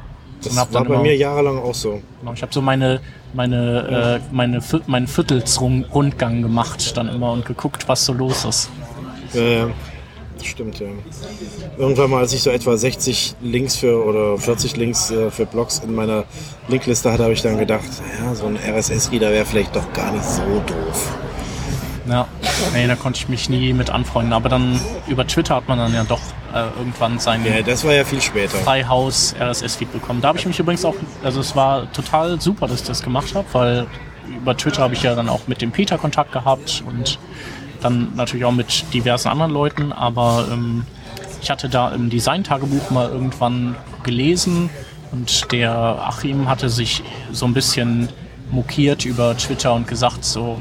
[0.42, 2.00] Das war bei immer- mir jahrelang auch so.
[2.20, 3.00] Genau, ich habe so meine,
[3.34, 8.70] meine, äh, meine, meinen Viertelsrundgang gemacht dann immer und geguckt, was so los ist.
[9.34, 9.66] Äh,
[10.38, 10.86] das stimmt, ja.
[11.76, 15.80] Irgendwann mal, als ich so etwa 60 Links für oder 40 Links äh, für Blogs
[15.80, 16.24] in meiner
[16.68, 17.84] Linkliste hatte, habe ich dann gedacht,
[18.24, 21.12] ja, so ein RSS-Reader wäre vielleicht doch gar nicht so doof.
[22.10, 22.26] Ja,
[22.72, 24.32] nee, da konnte ich mich nie mit anfreunden.
[24.32, 26.20] Aber dann über Twitter hat man dann ja doch
[26.52, 28.58] äh, irgendwann seinen Ja, das war ja viel später.
[28.58, 30.20] Freihaus RSS-Feed bekommen.
[30.20, 33.34] Da habe ich mich übrigens auch, also es war total super, dass ich das gemacht
[33.34, 33.86] habe, weil
[34.26, 37.18] über Twitter habe ich ja dann auch mit dem Peter Kontakt gehabt und
[37.80, 40.84] dann natürlich auch mit diversen anderen Leuten, aber ähm,
[41.42, 44.68] ich hatte da im Design-Tagebuch mal irgendwann gelesen
[45.12, 48.08] und der Achim hatte sich so ein bisschen
[48.50, 50.60] mokiert über Twitter und gesagt, so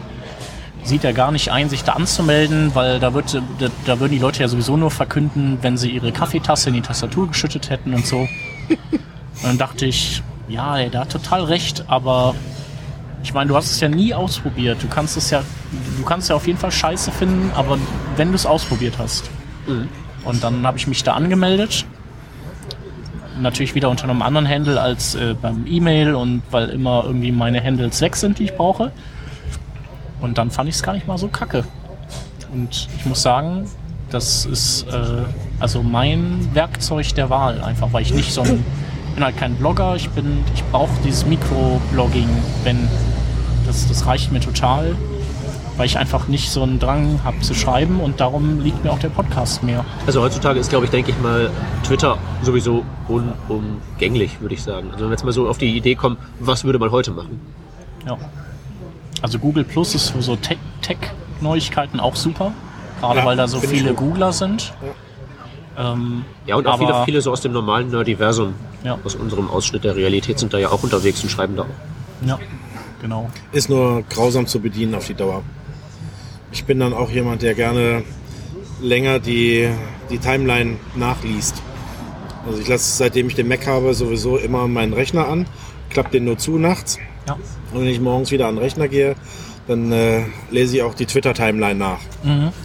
[0.84, 4.20] sieht er gar nicht ein, sich da anzumelden, weil da, wird, da, da würden die
[4.20, 8.06] Leute ja sowieso nur verkünden, wenn sie ihre Kaffeetasse in die Tastatur geschüttet hätten und
[8.06, 8.20] so.
[8.70, 12.36] Und dann dachte ich, ja, ey, der hat total recht, aber
[13.24, 14.82] ich meine, du hast es ja nie ausprobiert.
[14.82, 15.44] Du kannst es ja,
[15.98, 17.78] du kannst ja auf jeden Fall scheiße finden, aber
[18.16, 19.30] wenn du es ausprobiert hast.
[20.26, 21.86] Und dann habe ich mich da angemeldet.
[23.40, 27.64] Natürlich wieder unter einem anderen Handle als äh, beim E-Mail und weil immer irgendwie meine
[27.64, 28.92] Handles weg sind, die ich brauche.
[30.22, 31.64] Und dann fand ich es gar nicht mal so kacke.
[32.52, 33.70] Und ich muss sagen,
[34.10, 35.24] das ist äh,
[35.60, 38.64] also mein Werkzeug der Wahl, einfach weil ich nicht so ein,
[39.10, 42.30] ich bin halt kein Blogger, ich bin, ich brauche dieses Mikroblogging,
[42.64, 42.88] wenn
[43.68, 44.96] das, das reicht mir total,
[45.78, 49.00] weil ich einfach nicht so einen Drang habe zu schreiben und darum liegt mir auch
[49.00, 49.86] der Podcast mehr.
[50.08, 51.52] Also heutzutage ist, glaube ich, denke ich mal,
[51.84, 54.88] Twitter sowieso unumgänglich, würde ich sagen.
[54.92, 57.40] Also wenn wir jetzt mal so auf die Idee kommen, was würde man heute machen?
[58.08, 58.18] Ja.
[59.22, 62.54] Also Google Plus ist für so Tech- Tech-Neuigkeiten auch super,
[63.00, 63.94] gerade Ja, weil da so viele.
[63.94, 64.74] Googler sind.
[65.78, 68.54] Ähm, Ja, und auch Aber- viele, viele so aus dem normalen Nerdiversum,
[68.84, 68.98] Ja.
[69.04, 72.26] aus unserem Ausschnitt der Realität sind da ja auch unterwegs und schreiben da auch.
[72.28, 72.40] ja,
[73.02, 73.30] genau.
[73.52, 75.44] Ist nur grausam zu bedienen auf die Dauer.
[76.52, 78.04] Ich bin dann auch jemand, der gerne
[78.82, 79.70] länger die,
[80.10, 81.62] die Timeline nachliest.
[82.48, 85.46] Also ich lasse, seitdem ich den Mac habe, sowieso immer meinen Rechner an,
[85.90, 86.98] klappe den nur zu nachts.
[87.30, 87.38] Ja.
[87.74, 89.16] Und wenn ich morgens wieder an den Rechner gehe,
[89.68, 92.00] dann äh, lese ich auch die Twitter-Timeline nach.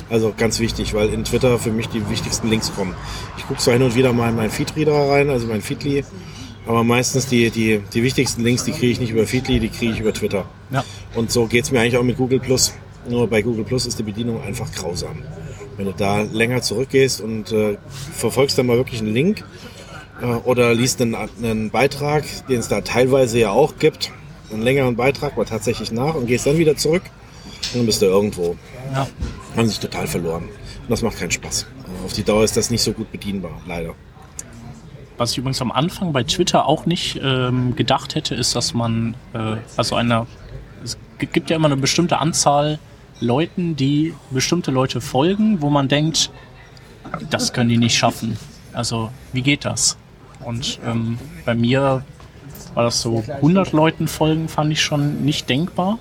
[0.08, 2.94] Also ganz wichtig, weil in Twitter für mich die wichtigsten Links kommen.
[3.36, 6.02] Ich gucke zwar hin und wieder mal in meinen Feedreader rein, also mein Feedly,
[6.66, 9.92] aber meistens die, die, die wichtigsten Links, die kriege ich nicht über Feedly, die kriege
[9.92, 10.46] ich über Twitter.
[10.70, 10.82] Ja.
[11.14, 12.72] Und so geht es mir eigentlich auch mit Google Plus.
[13.06, 15.16] Nur bei Google Plus ist die Bedienung einfach grausam.
[15.76, 17.76] Wenn du da länger zurückgehst und äh,
[18.14, 19.44] verfolgst dann mal wirklich einen Link
[20.22, 24.10] äh, oder liest einen, einen Beitrag, den es da teilweise ja auch gibt,
[24.54, 27.02] einen längeren Beitrag, aber tatsächlich nach und gehst dann wieder zurück
[27.72, 28.56] und dann bist du irgendwo.
[28.92, 29.06] Ja.
[29.56, 30.44] Haben sich total verloren.
[30.44, 31.66] Und das macht keinen Spaß.
[32.04, 33.94] Auf die Dauer ist das nicht so gut bedienbar, leider.
[35.16, 39.14] Was ich übrigens am Anfang bei Twitter auch nicht ähm, gedacht hätte, ist, dass man,
[39.32, 40.26] äh, also einer,
[40.82, 42.78] es gi- gibt ja immer eine bestimmte Anzahl
[43.20, 46.30] Leuten, die bestimmte Leute folgen, wo man denkt,
[47.30, 48.36] das können die nicht schaffen.
[48.72, 49.96] Also, wie geht das?
[50.44, 52.04] Und ähm, bei mir
[52.74, 55.98] war das so 100 Leuten folgen, fand ich schon nicht denkbar.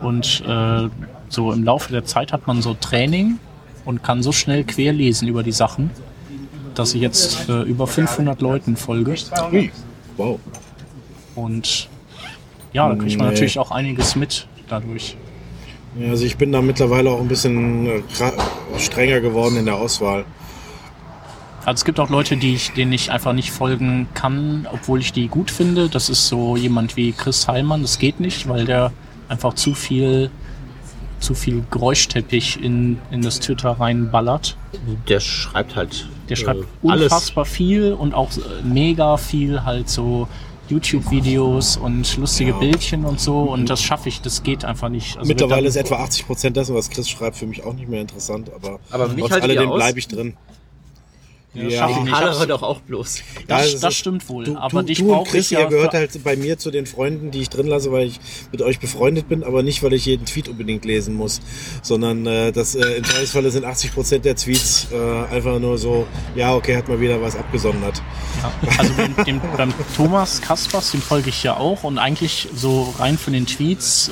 [0.00, 0.88] Und äh,
[1.28, 3.38] so im Laufe der Zeit hat man so Training
[3.84, 5.90] und kann so schnell querlesen über die Sachen,
[6.74, 9.14] dass ich jetzt äh, über 500 Leuten folge.
[10.16, 10.38] Wow.
[11.34, 11.88] Und
[12.72, 13.32] ja, da kriegt man Nee.
[13.32, 15.16] natürlich auch einiges mit dadurch.
[15.98, 18.02] Ja, also ich bin da mittlerweile auch ein bisschen äh,
[18.78, 20.24] strenger geworden in der Auswahl.
[21.64, 25.12] Also es gibt auch Leute, die ich, denen ich einfach nicht folgen kann, obwohl ich
[25.12, 25.88] die gut finde.
[25.88, 27.82] Das ist so jemand wie Chris Heilmann.
[27.82, 28.92] Das geht nicht, weil der
[29.28, 30.30] einfach zu viel,
[31.20, 34.56] zu viel Geräuschteppich in, in das Twitter reinballert.
[35.08, 37.04] Der schreibt halt Der schreibt äh, alles.
[37.04, 40.28] unfassbar viel und auch äh, mega viel halt so
[40.68, 42.56] YouTube-Videos und lustige Ja.
[42.58, 43.40] Bildchen und so.
[43.40, 45.16] Und das schaffe ich, das geht einfach nicht.
[45.16, 48.00] Also Mittlerweile ist etwa 80 Prozent dessen, was Chris schreibt, für mich auch nicht mehr
[48.02, 48.50] interessant.
[48.54, 50.34] Aber, Aber mich trotz ihr alledem bleibe ich drin.
[51.54, 51.88] Das Ja.
[51.88, 53.22] Haller Das, doch auch bloß.
[53.46, 54.44] das, Ja, es das stimmt wohl.
[54.44, 55.60] Du, aber du, dich du und Chris, ich ja.
[55.60, 58.20] ihr gehört halt bei mir zu den Freunden, die ich drin lasse, weil ich
[58.52, 61.40] mit euch befreundet bin, aber nicht, weil ich jeden Tweet unbedingt lesen muss,
[61.82, 66.06] sondern äh, das äh, im Zweifelsfalle sind 80 Prozent der Tweets äh, einfach nur so,
[66.34, 68.02] ja, okay, hat mal wieder was abgesondert.
[68.42, 72.94] Ja, also dem, dem, beim Thomas Kaspers, dem folge ich ja auch und eigentlich so
[72.98, 74.10] rein von den Tweets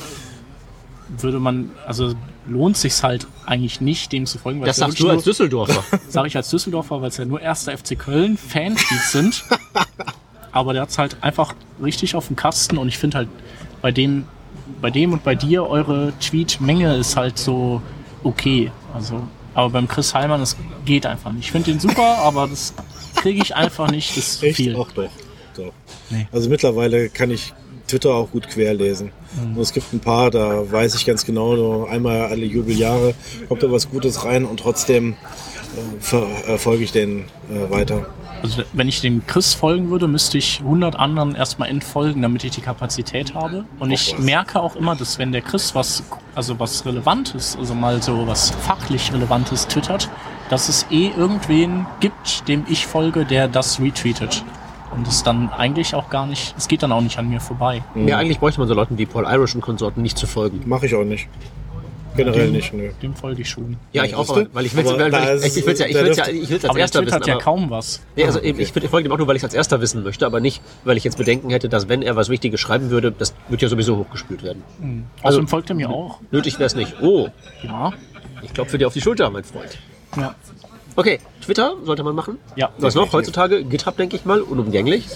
[1.17, 2.13] würde man, also
[2.47, 5.83] lohnt sich's halt eigentlich nicht, dem zu folgen, weil Das ja sagst du als Düsseldorfer.
[6.09, 9.43] sag ich als Düsseldorfer, weil es ja nur erster FC Köln Fan-Tweets sind.
[10.51, 13.29] Aber der hat's halt einfach richtig auf dem Kasten und ich finde halt
[13.81, 14.25] bei dem,
[14.81, 17.81] bei dem und bei dir eure Tweet-Menge ist halt so
[18.23, 18.71] okay.
[18.93, 21.45] Also, aber beim Chris Heilmann, das geht einfach nicht.
[21.45, 22.73] Ich finde den super, aber das
[23.15, 24.15] kriege ich einfach nicht.
[24.17, 24.57] Das ist Echt?
[24.57, 24.75] viel.
[24.75, 25.09] Auch doch.
[25.55, 25.73] doch.
[26.09, 26.27] Nee.
[26.31, 27.53] Also mittlerweile kann ich
[27.93, 29.11] Twitter auch gut querlesen.
[29.35, 29.55] Mhm.
[29.55, 33.13] Und es gibt ein paar, da weiß ich ganz genau, nur einmal alle Jubeljahre
[33.47, 35.15] kommt da was Gutes rein und trotzdem
[36.11, 38.07] äh, äh, folge ich denen äh, weiter.
[38.41, 42.51] Also wenn ich dem Chris folgen würde, müsste ich 100 anderen erstmal entfolgen, damit ich
[42.51, 43.65] die Kapazität habe.
[43.79, 46.03] Und ich merke auch immer, dass wenn der Chris was,
[46.33, 50.09] also was Relevantes, also mal so was fachlich Relevantes twittert,
[50.49, 54.43] dass es eh irgendwen gibt, dem ich folge, der das retweetet.
[54.95, 57.83] Und es dann eigentlich auch gar nicht, es geht dann auch nicht an mir vorbei.
[57.95, 60.61] Ja, eigentlich bräuchte man so Leuten wie Paul Irish und Konsorten nicht zu folgen.
[60.65, 61.27] Mache ich auch nicht.
[62.15, 62.91] Generell nicht, nö.
[63.01, 63.75] Dem folge ich schon.
[63.91, 66.17] Ja, ich auch, aber, weil ich will weil ich, ich, ich will ja, ich will's
[66.17, 67.23] ja, ich will's als Aber erster wissen.
[67.25, 68.01] ja aber, kaum was.
[68.15, 68.53] nee, also Ah, okay.
[68.59, 70.95] ich, ich folge ihm auch nur, weil ich als erster wissen möchte, aber nicht, weil
[70.95, 73.97] ich jetzt Bedenken hätte, dass wenn er was Wichtiges schreiben würde, das wird ja sowieso
[73.97, 74.61] hochgespült werden.
[74.77, 76.19] Außerdem Also folgt er mir auch.
[76.29, 76.93] Nötig wäre es nicht.
[77.01, 77.29] Oh,
[77.63, 77.91] Ja.
[78.43, 79.75] ich klopfe dir auf die Schulter, mein Freund.
[80.15, 80.35] Ja.
[80.95, 82.37] Okay, Twitter sollte man machen.
[82.55, 82.71] Ja.
[82.77, 83.63] Was noch heutzutage?
[83.63, 85.07] GitHub, denke ich mal, unumgänglich.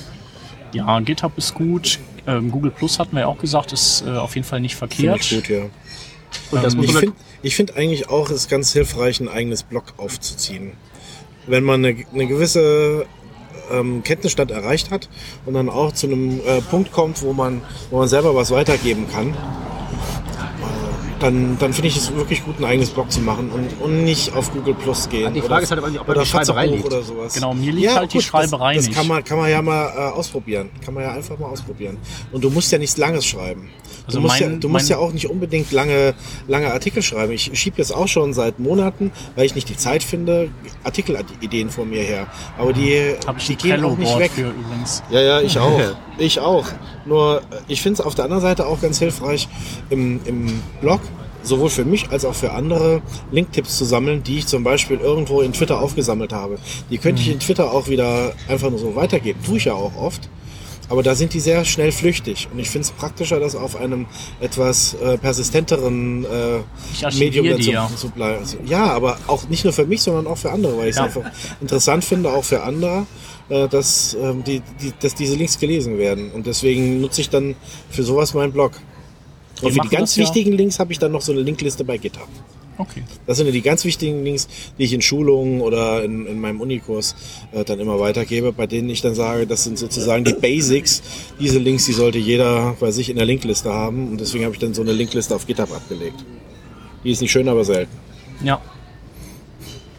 [0.74, 2.00] Ja, GitHub ist gut.
[2.26, 4.96] Ähm, Google Plus hatten wir ja auch gesagt, ist äh, auf jeden Fall nicht Finde
[4.96, 5.32] verkehrt.
[5.32, 5.62] ich gut, ja.
[6.52, 9.30] Und das muss Ich man finde ich find eigentlich auch, es ist ganz hilfreich, ein
[9.30, 10.74] eigenes Blog aufzuziehen.
[11.46, 13.06] Wenn man eine, eine gewisse
[13.72, 15.08] ähm, Kenntnisstand erreicht hat
[15.46, 19.08] und dann auch zu einem äh, Punkt kommt, wo man, wo man selber was weitergeben
[19.10, 19.36] kann,
[21.20, 24.34] dann, dann finde ich es wirklich gut, ein eigenes Blog zu machen und, und nicht
[24.36, 25.34] auf Google Plus gehen.
[25.34, 26.86] Die Frage ist halt, ob man oder die Schreiberei liegt.
[26.86, 27.34] oder sowas.
[27.34, 28.98] Genau, mir liegt halt die Schreiberei das, das nicht.
[28.98, 30.70] kann man, kann man ja mal äh, ausprobieren.
[30.84, 31.98] Kann man ja einfach mal ausprobieren.
[32.32, 33.70] Und du musst ja nichts Langes schreiben.
[34.06, 36.14] Also du musst, mein- ja, du musst ja auch nicht unbedingt lange,
[36.48, 37.34] lange Artikel schreiben.
[37.34, 40.50] Ich schiebe jetzt auch schon seit Monaten, weil ich nicht die Zeit finde,
[40.84, 42.28] Artikelideen vor mir her.
[42.58, 44.32] Aber die, Habe ich die gehen auch nicht weg.
[44.32, 45.04] für übrigens.
[45.10, 45.80] Ja, ja, ich auch.
[46.18, 46.66] Ich auch.
[47.06, 49.48] Nur ich finde es auf der anderen Seite auch ganz hilfreich,
[49.90, 51.02] im, im Blog
[51.48, 55.42] sowohl für mich als auch für andere Linktipps zu sammeln, die ich zum Beispiel irgendwo
[55.42, 56.58] in Twitter aufgesammelt habe.
[56.92, 59.40] Die könnte ich in Twitter auch wieder einfach nur so weitergeben.
[59.46, 60.30] Tue ich ja auch oft.
[60.90, 62.48] Aber da sind die sehr schnell flüchtig.
[62.52, 64.06] Und ich finde es praktischer, das auf einem
[64.40, 67.90] etwas äh, persistenteren äh, Medium zu, ja.
[67.94, 68.40] zu bleiben.
[68.40, 70.98] Also, ja, aber auch nicht nur für mich, sondern auch für andere, weil ich es
[70.98, 71.04] Ja.
[71.04, 71.24] einfach
[71.60, 73.06] interessant finde, auch für andere,
[73.50, 76.32] äh, dass, ähm, die, die, dass diese Links gelesen werden.
[76.32, 77.56] Und deswegen nutze ich dann
[77.90, 78.72] für sowas meinen Blog.
[79.62, 81.84] Und für die machen ganz ja- wichtigen Links habe ich dann noch so eine Linkliste
[81.84, 82.28] bei GitHub.
[82.80, 83.04] Okay.
[83.26, 86.62] Das sind ja die ganz wichtigen Links, die ich in Schulungen oder in, in meinem
[86.62, 87.16] Unikurs
[87.52, 91.02] äh, dann immer weitergebe, bei denen ich dann sage, das sind sozusagen die Basics.
[91.40, 94.12] Diese Links, die sollte jeder bei sich in der Linkliste haben.
[94.12, 96.24] Und deswegen habe ich dann so eine Linkliste auf GitHub abgelegt.
[97.04, 97.92] Die ist nicht schön, aber selten.
[98.44, 98.62] Ja.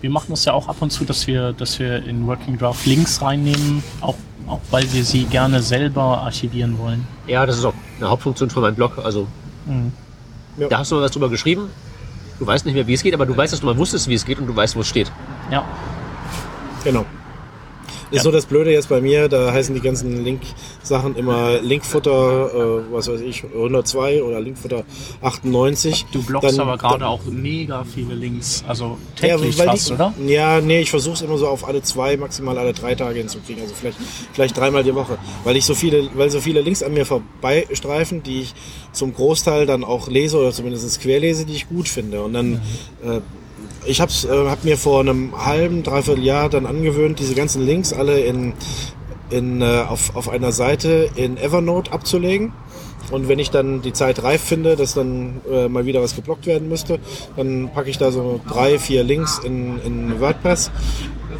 [0.01, 2.87] Wir machen das ja auch ab und zu, dass wir, dass wir in Working Draft
[2.87, 4.15] Links reinnehmen, auch,
[4.47, 7.05] auch weil wir sie gerne selber archivieren wollen.
[7.27, 8.99] Ja, das ist auch eine Hauptfunktion von meinem Blog.
[8.99, 9.27] Also,
[9.69, 9.93] Mhm.
[10.57, 10.69] Ja.
[10.69, 11.71] da hast du mal was drüber geschrieben.
[12.39, 14.15] Du weißt nicht mehr, wie es geht, aber du weißt, dass du mal wusstest, wie
[14.15, 15.11] es geht und du weißt, wo es steht.
[15.51, 15.65] Ja.
[16.85, 17.05] Genau.
[18.11, 18.23] Ist Ja.
[18.23, 23.09] so das Blöde jetzt bei mir, da heißen die ganzen Link-Sachen immer Linkfutter, äh, was
[23.09, 24.85] weiß ich, 102 oder Linkfutter
[25.21, 26.07] 98.
[26.13, 28.65] Du blockst Dann- aber gerade auch mega viele Links.
[28.67, 30.15] Also Ja, täglich weil fast, die, oder?
[30.27, 33.63] Ja, nee, ich versuche es immer so auf alle zwei, maximal alle drei Tage hinzukriegen.
[33.63, 33.99] Also vielleicht,
[34.33, 35.19] vielleicht dreimal die Woche.
[35.45, 38.55] Weil ich so viele, weil so viele Links an mir vorbeistreifen, die ich
[38.93, 42.23] zum Großteil dann auch lese oder zumindest querlese, die ich gut finde.
[42.23, 42.61] Und dann,
[43.05, 43.21] äh,
[43.85, 47.93] ich habe äh, hab mir vor einem halben, dreiviertel Jahr dann angewöhnt, diese ganzen Links
[47.93, 48.55] alle in,
[49.31, 52.53] in, äh, auf, auf einer Seite in Evernote abzulegen.
[53.11, 56.47] Und wenn ich dann die Zeit reif finde, dass dann äh, mal wieder was geblockt
[56.47, 56.99] werden müsste,
[57.37, 60.71] dann packe ich da so drei, vier Links in, in WordPress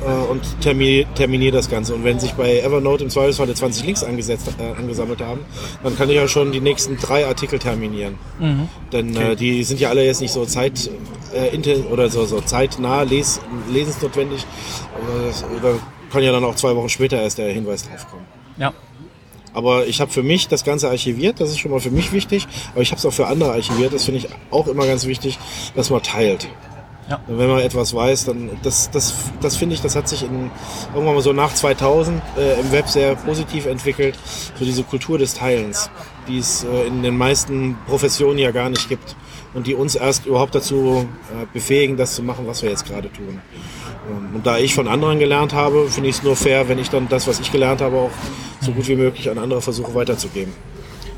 [0.07, 1.95] äh, und terminiere terminiere das Ganze.
[1.95, 5.41] Und wenn sich bei Evernote im Zweifelsfall 20 Links angesetzt, äh, angesammelt haben,
[5.83, 8.19] dann kann ich ja schon die nächsten drei Artikel terminieren.
[8.93, 10.91] Denn äh, die sind ja alle jetzt nicht so zeit
[11.35, 14.45] äh, oder so, so zeitnah les, lesensnotwendig.
[14.95, 15.75] Aber das, da
[16.11, 18.25] kann ja dann auch zwei Wochen später erst der Hinweis draufkommen.
[18.57, 18.73] Ja.
[19.59, 22.47] Aber ich habe für mich das Ganze archiviert, das ist schon mal für mich wichtig.
[22.75, 25.37] Aber ich habe es auch für andere archiviert, das finde ich auch immer ganz wichtig,
[25.75, 26.47] dass man teilt.
[27.11, 27.21] Ja.
[27.27, 30.53] Wenn man etwas weiß, dann das, das, das finde ich, das hat sich in,
[30.95, 34.17] irgendwann mal so nach 2000 äh, im Web sehr positiv entwickelt.
[34.57, 35.91] So diese Kultur des Teilens,
[36.29, 39.17] die es äh, in den meisten Professionen ja gar nicht gibt
[39.55, 43.11] und die uns erst überhaupt dazu äh, befähigen, das zu machen, was wir jetzt gerade
[43.13, 43.41] tun.
[44.11, 46.91] Ähm, Und da ich von anderen gelernt habe, finde ich es nur fair, wenn ich
[46.91, 48.11] dann das, was ich gelernt habe, auch
[48.61, 50.53] so gut wie möglich an andere versuche weiterzugeben.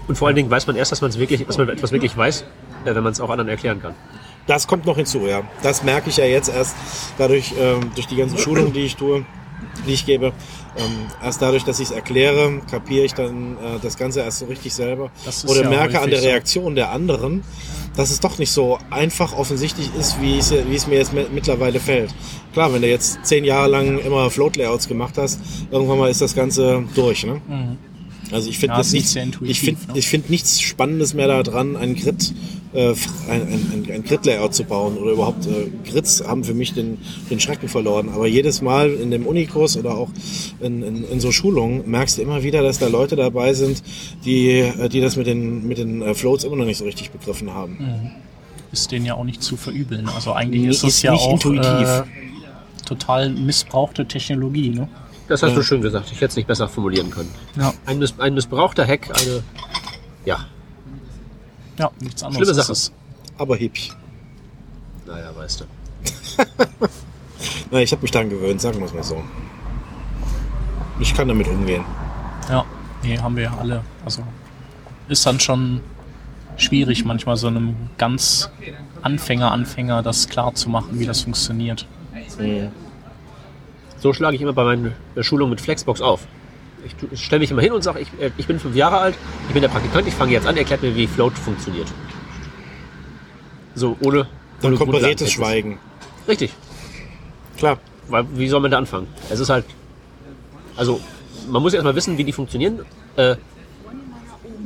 [0.08, 2.44] Und vor allen Dingen weiß man erst, dass, man's wirklich, dass man etwas wirklich weiß,
[2.84, 3.94] äh, wenn man es auch anderen erklären kann.
[4.46, 5.42] Das kommt noch hinzu, ja.
[5.62, 6.74] Das merke ich ja jetzt erst
[7.18, 9.24] dadurch, ähm, durch die ganzen Schulungen, die ich tue,
[9.86, 10.32] die ich gebe.
[10.76, 14.46] Ähm, erst dadurch, dass ich es erkläre, kapiere ich dann äh, das Ganze erst so
[14.46, 15.10] richtig selber.
[15.50, 16.28] Oder ja merke an der so.
[16.28, 17.42] Reaktion der anderen,
[17.96, 20.50] dass es doch nicht so einfach offensichtlich ist, wie es,
[20.86, 22.14] mir jetzt mi- mittlerweile fällt.
[22.52, 26.34] Klar, wenn du jetzt zehn Jahre lang immer Float-Layouts gemacht hast, irgendwann mal ist das
[26.34, 27.24] Ganze durch.
[27.26, 27.40] Ne?
[28.32, 29.98] Also ich finde Ja, das ist nicht, nicht sehr intuitiv, ich finde ne?
[29.98, 32.32] ich finde nichts Spannendes mehr daran, ein Grid,
[32.72, 32.90] äh,
[33.28, 36.98] ein, ein, ein, ein Grid-Layout zu bauen oder überhaupt äh, Grids haben für mich den,
[37.30, 38.08] den Schrecken verloren.
[38.10, 40.10] Aber jedes Mal in dem Unikurs oder auch
[40.60, 43.82] in, in, in so Schulungen merkst du immer wieder, dass da Leute dabei sind,
[44.24, 47.10] die, äh, die das mit den, mit den äh, Floats immer noch nicht so richtig
[47.10, 48.12] begriffen haben.
[48.72, 50.08] Ist denen ja auch nicht zu verübeln.
[50.08, 51.66] Also eigentlich Nee, ist es ist ja nicht auch intuitiv.
[51.66, 52.02] Äh,
[52.86, 54.70] total missbrauchte Technologie.
[54.70, 54.88] Ne?
[55.30, 56.08] Das hast du schön gesagt.
[56.12, 57.32] Ich hätte es nicht besser formulieren können.
[57.56, 57.72] Ja.
[57.86, 59.42] Ein, miss ein missbrauchter Hack, eine.
[60.24, 60.46] Ja,
[61.80, 62.72] ja, nichts anderes Schlimme ist Sache.
[62.72, 62.92] es.
[63.38, 63.90] Aber hübsch.
[65.06, 65.64] naja, weißt du.
[67.70, 69.22] Na, ich habe mich daran gewöhnt, sagen wir es mal so.
[70.98, 71.82] Ich kann damit umgehen.
[72.50, 72.66] Ja,
[73.02, 73.82] nee, haben wir ja alle.
[74.04, 74.22] Also
[75.08, 75.80] ist dann schon
[76.58, 78.50] schwierig, manchmal so einem ganz
[79.00, 81.86] Anfänger, Anfänger das klar zu machen, wie das funktioniert.
[84.00, 86.26] So schlage ich immer bei meinen äh, Schulungen mit Flexbox auf.
[87.12, 89.14] Ich, stelle mich immer hin und sage, ich, äh, ich bin fünf Jahre alt,
[89.48, 91.88] ich bin der Praktikant, ich fange jetzt an, erklärt mir, wie Float funktioniert.
[93.74, 94.26] So, ohne.
[94.62, 95.30] Dann kommt beredtes.
[95.30, 95.78] Schweigen.
[96.26, 96.52] Richtig.
[97.58, 97.78] Klar.
[98.08, 99.06] Weil, wie soll man da anfangen?
[99.28, 99.66] Es ist halt.
[100.76, 101.00] Also,
[101.48, 102.80] man muss erstmal wissen, wie die funktionieren,
[103.16, 103.36] äh,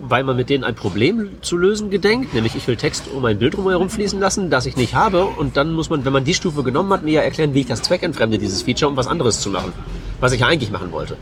[0.09, 2.35] weil man mit denen ein Problem zu lösen gedenkt.
[2.35, 5.25] Nämlich, ich will Text um ein Bild drumherum fließen lassen, das ich nicht habe.
[5.25, 7.67] Und dann muss man, wenn man die Stufe genommen hat, mir ja erklären, wie ich
[7.67, 9.73] das zweckentfremde, dieses Feature, um was anderes zu machen.
[10.21, 11.17] Was ich ja eigentlich machen wollte.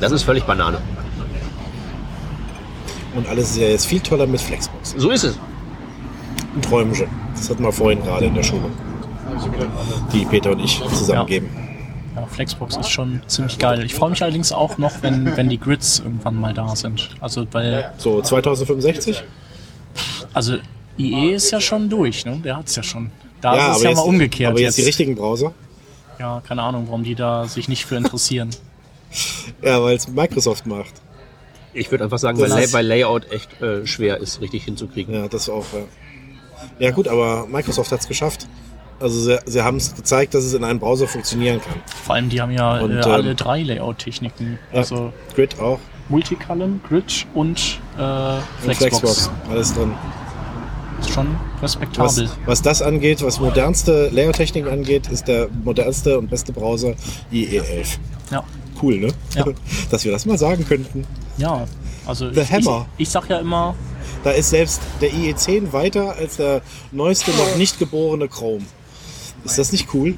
[0.00, 0.78] Das ist völlig Banane.
[3.14, 4.94] Und alles ist ja jetzt viel toller mit Flexbox.
[4.96, 5.38] So ist es.
[6.54, 7.08] Ein Träumchen.
[7.34, 8.72] Das hatten wir vorhin gerade in der Schulung.
[10.12, 11.63] Die Peter und ich zusammen Ja.
[12.16, 13.84] Ja, Flexbox ist schon ziemlich geil.
[13.84, 17.10] Ich freue mich allerdings auch noch, wenn, wenn die Grids irgendwann mal da sind.
[17.20, 19.22] Also, weil, So 2065?
[20.32, 20.56] also
[20.96, 22.40] IE ist ja schon durch, ne?
[22.44, 23.10] Der hat's ja schon.
[23.40, 24.52] Da ist es ja jetzt, mal umgekehrt.
[24.52, 25.52] aber jetzt, die richtigen Browser?
[26.18, 28.50] Ja, keine Ahnung, warum die da sich nicht für interessieren.
[29.62, 30.92] Ja, weil es Microsoft macht.
[31.72, 35.14] Ich würde einfach sagen, weil, Lay weil Layout echt äh, schwer ist, richtig hinzukriegen.
[35.14, 35.64] Ja, das auch.
[35.72, 38.48] Ja, ja gut, aber Microsoft hat es geschafft.
[39.04, 41.74] Also sie, sie haben es gezeigt, dass es in einem Browser funktionieren kann.
[42.04, 44.58] Vor allem, die haben ja Und, äh, ähm, alle drei Layout-Techniken.
[44.72, 45.78] Ja, Also Grid auch.
[46.08, 48.98] Multicolumn, Grid und äh, Und Flexbox.
[48.98, 49.30] Flexbox.
[49.50, 49.92] Alles drin.
[51.00, 51.26] Ist schon
[51.60, 52.30] Was, respektabel.
[52.46, 56.94] was das angeht, was modernste Layout-Technik angeht, ist der modernste und beste Browser
[57.30, 57.98] IE11.
[58.30, 58.42] Ja.
[58.80, 59.08] Cool, ne?
[59.36, 59.44] Ja.
[59.90, 61.04] Dass wir das mal sagen könnten.
[61.36, 61.66] ja,
[62.06, 62.86] also The ich, Hammer.
[62.96, 63.74] Ich, ich sag ja immer,
[64.24, 68.64] Da ist selbst der IE10 weiter als der neueste noch nicht geborene Chrome.
[69.44, 70.16] Ist das nicht cool?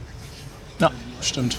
[0.79, 1.59] ja, stimmt.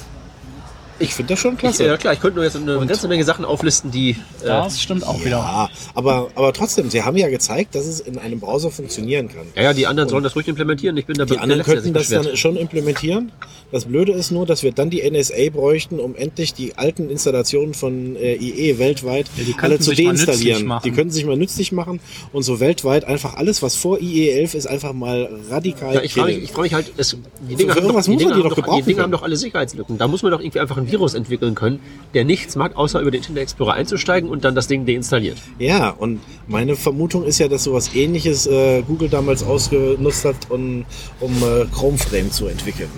[0.99, 1.85] Ich finde das schon Ich, klasse.
[1.85, 4.11] ja klar, ich könnte nur jetzt eine ganze Menge Sachen auflisten, die.
[4.41, 5.37] Äh, Das stimmt auch wieder.
[5.37, 9.45] Ja, aber, aber trotzdem, sie haben ja gezeigt, dass es in einem Browser funktionieren kann.
[9.55, 10.97] ja, ja, die anderen sollen das ruhig implementieren.
[10.97, 13.31] Ich bin der Die der anderen Letzte, könnten das dann schon implementieren.
[13.71, 17.73] Das Blöde ist nur, dass wir dann die NSA bräuchten, um endlich die alten Installationen
[17.73, 20.65] von äh, IE weltweit Ja, die könnten alle zu sich mal nützlich deinstallieren.
[20.65, 20.81] machen.
[20.85, 21.99] Die könnten sich mal nützlich machen
[22.31, 26.13] und so weltweit einfach alles, was vor IE 11 ist, einfach mal radikal Ja, ich
[26.13, 27.17] frage mich, ich frage mich halt, es,
[27.49, 29.97] die Dinger, haben doch, irgendwas die muss man Dinger, doch die haben doch alle Sicherheitslücken.
[29.97, 31.79] Da muss man doch irgendwie einfach ein Virus entwickeln können,
[32.13, 35.37] der nichts mag, außer über den Internet Explorer einzusteigen und dann das Ding deinstalliert.
[35.59, 40.85] Ja, und meine Vermutung ist ja, dass sowas ähnliches äh, Google damals ausgenutzt hat, um,
[41.19, 42.89] um äh, Chrome Frame zu entwickeln.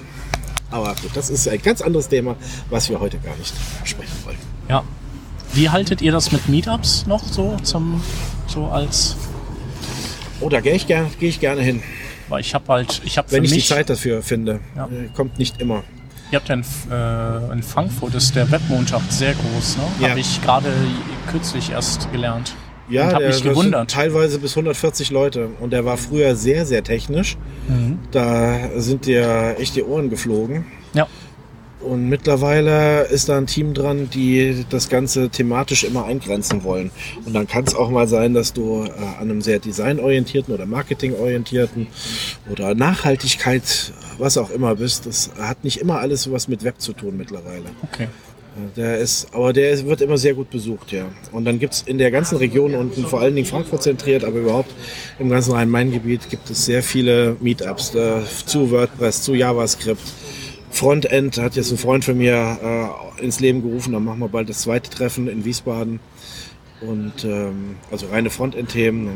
[0.72, 2.36] Aber gut, das ist ein ganz anderes Thema,
[2.70, 4.38] was wir heute gar nicht sprechen wollen.
[4.70, 4.84] Ja.
[5.54, 8.02] Wie haltet ihr das mit Meetups noch so zum
[8.48, 9.16] so als
[10.42, 11.82] Oh, da gehe ich, ger gehe ich gerne hin,
[12.30, 14.60] weil ich habe halt ich habe wenn ich mich die Zeit dafür finde.
[14.76, 14.86] Ja.
[14.86, 15.84] Äh, Kommt nicht immer.
[16.32, 19.84] Ihr habt ja in, äh, in Frankfurt ist der Webmontag sehr groß, ne?
[20.00, 20.10] Ja.
[20.10, 20.72] Habe ich gerade
[21.30, 22.56] kürzlich erst gelernt.
[22.90, 23.92] Ja, der, mich gewundert.
[23.92, 25.50] teilweise bis 140 Leute.
[25.60, 27.38] Und der war früher sehr, sehr technisch.
[27.68, 28.00] Mhm.
[28.12, 30.66] Da sind dir echt die Ohren geflogen.
[30.94, 31.08] Ja.
[31.82, 36.92] Und mittlerweile ist da ein Team dran, die das Ganze thematisch immer eingrenzen wollen.
[37.26, 40.66] Und dann kann es auch mal sein, dass du äh, an einem sehr designorientierten oder
[40.66, 41.88] marketingorientierten
[42.52, 45.06] oder Nachhaltigkeit, was auch immer bist.
[45.06, 47.66] Das hat nicht immer alles was mit Web zu tun mittlerweile.
[47.84, 48.08] Okay.
[48.76, 51.06] Der ist, aber der wird immer sehr gut besucht, ja.
[51.32, 54.40] Und dann gibt es in der ganzen Region und vor allen Dingen Frankfurt zentriert, aber
[54.40, 54.72] überhaupt
[55.18, 60.02] im ganzen Rhein-Main-Gebiet gibt es sehr viele Meetups äh, zu WordPress, zu JavaScript.
[60.72, 64.50] Frontend hat jetzt ein Freund von mir äh, ins Leben gerufen, dann machen wir bald
[64.50, 66.00] das zweite Treffen in Wiesbaden.
[66.82, 69.10] Und ähm, also reine Frontend-Themen,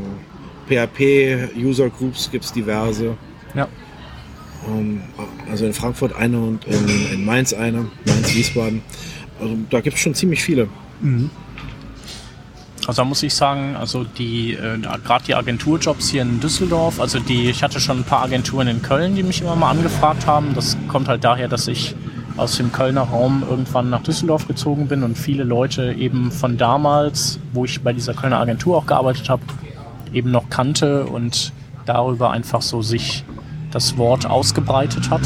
[0.68, 3.16] PHP, User Groups gibt es diverse.
[3.54, 3.68] Ja.
[4.68, 5.02] Ähm,
[5.50, 8.82] also in Frankfurt eine und in, in Mainz eine, Mainz, Wiesbaden.
[9.40, 10.68] Also da gibt es schon ziemlich viele.
[12.88, 17.20] Also da muss ich sagen, also die äh, gerade die Agenturjobs hier in Düsseldorf, also
[17.20, 20.54] die, ich hatte schon ein paar Agenturen in Köln, die mich immer mal angefragt haben.
[20.54, 21.96] Das kommt halt daher, dass ich
[22.36, 27.40] aus dem Kölner Raum irgendwann nach Düsseldorf gezogen bin und viele Leute eben von damals,
[27.54, 29.44] wo ich bei dieser Kölner Agentur auch gearbeitet habe,
[30.14, 31.54] eben noch kannte und
[31.86, 33.24] darüber einfach so sich
[33.72, 35.22] das Wort ausgebreitet hat.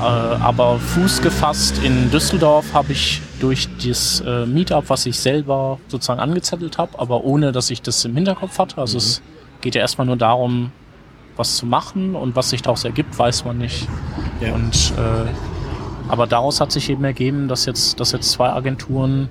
[0.00, 5.78] Äh, aber Fuß gefasst in Düsseldorf habe ich durch das äh, Meetup, was ich selber
[5.88, 8.78] sozusagen angezettelt habe, aber ohne, dass ich das im Hinterkopf hatte.
[8.78, 9.22] Also es
[9.60, 10.72] geht ja erstmal nur darum,
[11.36, 13.88] was zu machen und was sich daraus ergibt, weiß man nicht.
[14.40, 14.54] Ja.
[14.54, 15.30] Und, äh,
[16.08, 19.28] aber daraus hat sich eben ergeben, dass jetzt, dass jetzt zwei Agenturen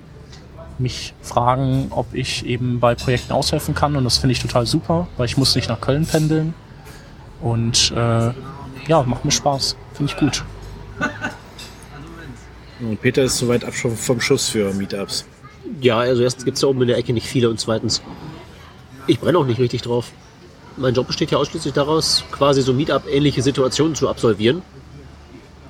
[0.78, 5.08] mich fragen, ob ich eben bei Projekten aushelfen kann und das finde ich total super,
[5.18, 6.54] weil ich muss nicht nach Köln pendeln
[7.42, 8.32] und äh,
[8.88, 10.44] ja, macht mir Spaß, finde ich gut.
[12.80, 15.26] Und Peter ist soweit ab vom Schuss für Meetups.
[15.82, 18.02] Ja, also erstens gibt es da oben in der Ecke nicht viele und zweitens,
[19.08, 20.12] ich brenne auch nicht richtig drauf.
[20.78, 24.62] Mein Job besteht ja ausschließlich daraus, quasi so Meetup-ähnliche Situationen zu absolvieren.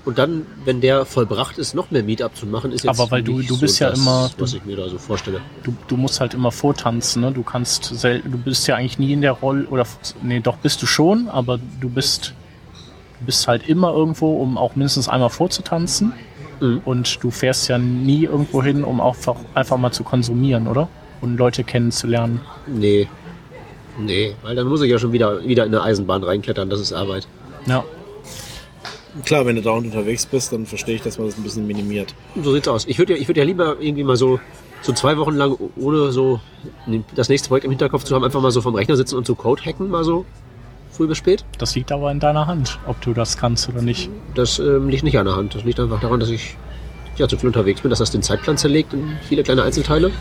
[0.04, 3.24] Und dann, wenn der vollbracht ist, noch mehr Meetup zu machen, ist jetzt Aber weil
[3.24, 5.42] du- nicht du bist ja das, immer- was ich mir da so vorstelle.
[5.64, 7.32] Du, du musst halt immer vortanzen, ne?
[7.32, 9.86] Du kannst sel du bist ja eigentlich nie in der Rolle oder
[10.22, 12.34] nee, doch bist du schon, aber du bist
[13.20, 16.14] du bist halt immer irgendwo, um auch mindestens einmal vorzutanzen.
[16.60, 16.82] Mhm.
[16.86, 20.88] Und du fährst ja nie irgendwo hin, um auch einfach, einfach mal zu konsumieren, oder?
[21.22, 22.42] Und Leute kennenzulernen.
[22.68, 23.08] Nee.
[23.98, 26.92] Nee, weil dann muss ich ja schon wieder, wieder in eine Eisenbahn reinklettern, das ist
[26.92, 27.28] Arbeit.
[27.66, 27.84] Ja.
[29.24, 32.14] Klar, wenn du dauernd unterwegs bist, dann verstehe ich, dass man das ein bisschen minimiert.
[32.44, 32.86] So sieht's aus.
[32.86, 34.42] Ich würde ja, ich würd ja lieber irgendwie mal so,
[34.82, 36.42] so zwei Wochen lang, ohne so
[37.16, 39.36] das nächste Projekt im Hinterkopf zu haben, einfach mal so vom Rechner sitzen und so
[39.36, 40.26] Code hacken, mal so
[40.96, 41.46] früh bis spät.
[41.58, 44.10] Das liegt aber in deiner Hand, ob du das kannst oder nicht.
[44.34, 45.56] Das ähm, liegt nicht an der Hand.
[45.56, 46.58] Das liegt einfach daran, dass ich
[47.18, 50.12] ja, zu viel unterwegs bin, dass das den Zeitplan zerlegt in viele kleine Einzelteile.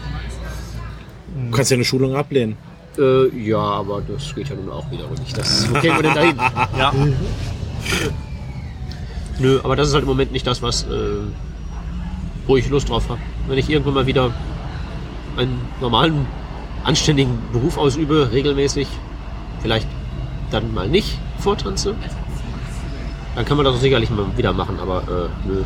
[1.51, 2.57] Du kannst ja eine Schulung ablehnen.
[2.99, 5.37] Äh, ja, aber das geht ja nun auch wieder nicht.
[5.37, 6.37] Das, wo kämen wir denn dahin?
[6.79, 6.93] Ja.
[9.41, 11.18] Nö, aber das ist halt im Moment nicht das, was, äh,
[12.47, 13.20] wo ich Lust drauf habe.
[13.49, 14.33] Wenn ich irgendwann mal wieder
[15.37, 16.27] einen normalen,
[16.85, 18.87] anständigen Beruf ausübe, regelmäßig,
[19.61, 19.89] vielleicht
[20.55, 21.94] dann mal nicht vortanze,
[23.34, 25.62] dann kann man das auch sicherlich mal wieder machen, aber äh, nö.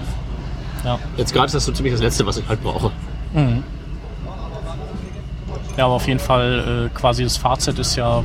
[0.85, 0.99] Ja.
[1.17, 2.91] Jetzt gerade ist das so ziemlich das Letzte, was ich halt brauche.
[3.35, 3.63] Mhm.
[5.77, 8.23] Ja, aber auf jeden Fall äh, quasi das Fazit ist ja,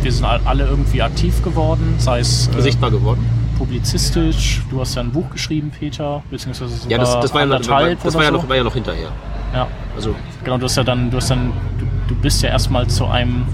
[0.00, 3.26] wir sind all- alle irgendwie aktiv geworden, sei es äh, Sichtbar geworden.
[3.58, 4.62] publizistisch.
[4.70, 7.58] Du hast ja ein Buch geschrieben, Peter, beziehungsweise sogar Ja, das, das, war, ja noch,
[7.58, 7.82] das war,
[8.22, 8.36] ja so.
[8.36, 9.08] noch, war ja noch hinterher.
[9.52, 10.56] Ja, Also, genau.
[10.58, 13.44] Du hast ja dann, du hast dann, du, du bist ja erstmal zu einem,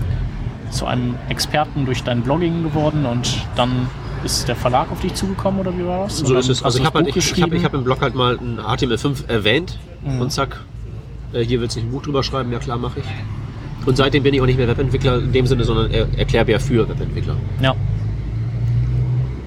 [0.70, 3.88] zu einem Experten durch dein Blogging geworden und dann
[4.24, 6.18] ist der Verlag auf dich zugekommen oder wie war das?
[6.18, 6.62] So ist es.
[6.62, 9.28] Also ich habe halt, ich, ich hab, ich hab im Blog halt mal ein HTML5
[9.28, 10.20] erwähnt Mhm.
[10.22, 10.60] und zack,
[11.34, 13.86] äh, hier willst du ein Buch drüber schreiben, ja klar, mache ich.
[13.86, 16.88] Und seitdem bin ich auch nicht mehr Webentwickler in dem Sinne, sondern er Erklärbär für
[16.88, 17.36] Webentwickler.
[17.60, 17.74] Ja,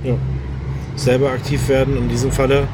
[0.03, 0.13] Ja.
[0.95, 2.67] Selber aktiv werden, in diesem Falle,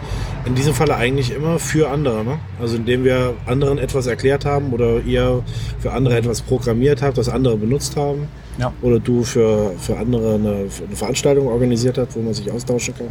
[0.46, 2.24] in diesem Falle eigentlich immer für andere.
[2.24, 2.40] Ne?
[2.62, 5.44] Also indem wir anderen etwas erklärt haben oder ihr
[5.80, 8.28] für andere etwas programmiert habt, was andere benutzt haben.
[8.58, 8.72] ja.
[8.82, 13.08] Oder du für, für andere eine, eine Veranstaltung organisiert hast, wo man sich austauschen kann.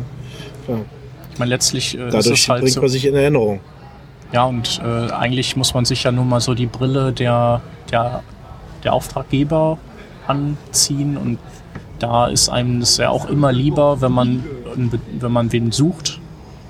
[0.65, 0.81] Klar.
[1.33, 2.81] Ich meine, letztlich äh, ist Dadurch es halt bringt so.
[2.81, 3.61] man sich in Erinnerung.
[4.33, 8.23] Ja, und äh, eigentlich muss man sich ja nur mal so die Brille der, der,
[8.85, 9.79] der Auftraggeber
[10.27, 11.39] anziehen und
[11.99, 14.45] da ist einem das ja auch immer lieber, wenn man,
[15.19, 16.21] wenn man wen sucht,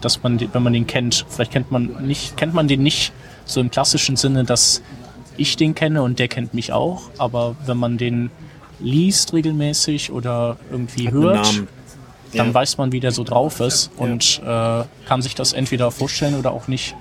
[0.01, 1.24] dass man, den- wenn man den kennt.
[1.28, 3.12] Vielleicht kennt man nicht, kennt man den nicht
[3.44, 4.82] so im klassischen Sinne, dass
[5.36, 8.30] ich den kenne und der kennt mich auch, aber wenn man den
[8.80, 11.62] liest regelmäßig oder irgendwie Hat hört,
[12.34, 12.55] dann Ja.
[12.55, 16.53] weiß man, wie der so drauf ist und äh, kann sich das entweder vorstellen oder
[16.53, 16.94] auch nicht.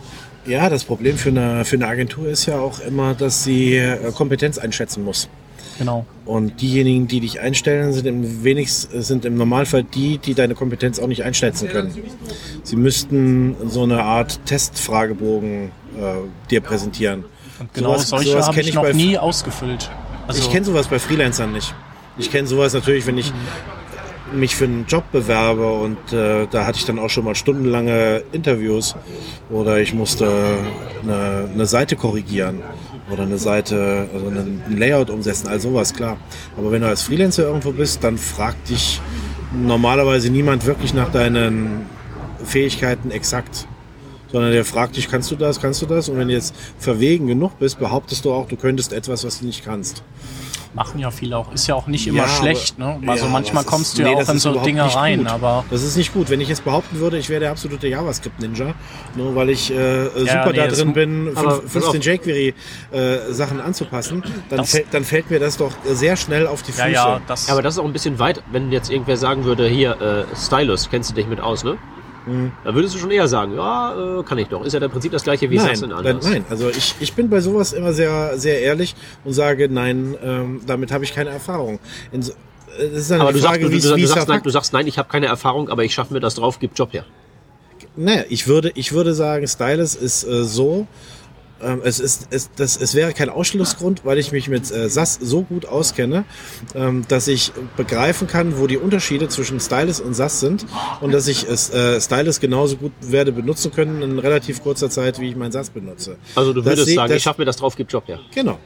[0.45, 4.11] Ja, das Problem für eine, für eine Agentur ist ja auch immer, dass sie äh,
[4.13, 5.27] Kompetenz einschätzen muss.
[5.77, 6.05] Genau.
[6.25, 10.99] Und diejenigen, die dich einstellen, sind im wenigsten, sind im Normalfall die, die deine Kompetenz
[10.99, 11.93] auch nicht einschätzen können.
[12.63, 17.23] Sie müssten so eine Art Testfragebogen äh, dir präsentieren.
[17.73, 19.89] Genau, Sowas- solche sowas habe ich noch nie ausgefüllt.
[20.27, 21.73] Also, ich kenne sowas bei Freelancern nicht.
[22.17, 23.31] Ich kenne sowas natürlich, wenn ich
[24.33, 28.23] mich für einen Job bewerbe und äh, da hatte ich dann auch schon mal stundenlange
[28.31, 28.95] Interviews
[29.49, 30.57] oder ich musste
[31.03, 32.61] eine, eine Seite korrigieren
[33.11, 36.17] oder eine Seite, also einen, ein Layout umsetzen, all sowas, klar.
[36.57, 39.01] Aber wenn du als Freelancer irgendwo bist, dann fragt dich
[39.53, 41.85] normalerweise niemand wirklich nach deinen
[42.43, 43.67] Fähigkeiten exakt.
[44.31, 46.09] Sondern der fragt dich, kannst du das, kannst du das?
[46.09, 49.45] Und wenn du jetzt verwegen genug bist, behauptest du auch, du könntest etwas, was du
[49.45, 50.03] nicht kannst.
[50.73, 51.51] machen ja viele auch.
[51.53, 52.75] Ist ja auch nicht immer Ja, schlecht.
[52.79, 53.09] aber- Ne?
[53.09, 55.19] Also ja, manchmal kommst du ja nee, auch das in so Dinge rein.
[55.19, 55.27] gut.
[55.29, 56.29] Aber Das ist nicht gut.
[56.29, 58.75] Wenn ich jetzt behaupten würde, ich wäre der absolute JavaScript-Ninja,
[59.15, 62.05] nur weil ich äh, super nee, da drin bin, aber fünf- pass 15 auf.
[62.91, 66.89] jQuery-Sachen anzupassen, dann, Das- fällt, dann fällt mir das doch sehr schnell auf die Füße.
[66.89, 69.45] ja, ja, das, Ja, aber das ist auch ein bisschen weit, wenn jetzt irgendwer sagen
[69.45, 71.77] würde, hier, äh, Stylus, kennst du dich mit aus, ne?
[72.63, 74.63] Da würdest du schon eher sagen, ja, äh, kann ich doch.
[74.65, 76.25] Ist ja im Prinzip das gleiche wie Nein, dann, anders.
[76.25, 80.61] nein, also ich, ich bin bei sowas immer sehr, sehr ehrlich und sage, nein, ähm,
[80.65, 81.79] damit habe ich keine Erfahrung.
[82.11, 84.41] In so, äh, das ist dann Aber du, Frage, sagst, du, du, du, sagst, nein,
[84.43, 86.93] du sagst, nein, ich habe keine Erfahrung, aber ich schaffe mir das drauf, gib Job
[86.93, 87.05] her.
[87.95, 90.85] Naja, ich würde, ich würde sagen, Stylus ist äh, so,
[91.61, 95.17] ähm, es, ist, es, das, es wäre kein Ausschlussgrund, weil ich mich mit äh, SAS
[95.21, 96.23] so gut auskenne,
[96.75, 100.65] ähm, dass ich begreifen kann, wo die Unterschiede zwischen Stylus und SAS sind
[101.01, 105.19] und dass ich es, äh, Stylus genauso gut werde benutzen können in relativ kurzer Zeit,
[105.19, 106.17] wie ich mein SAS benutze.
[106.35, 108.19] Also du Das würdest seh- sagen, das- ich schaffe mir das drauf, gib Job her.
[108.33, 108.59] Genau.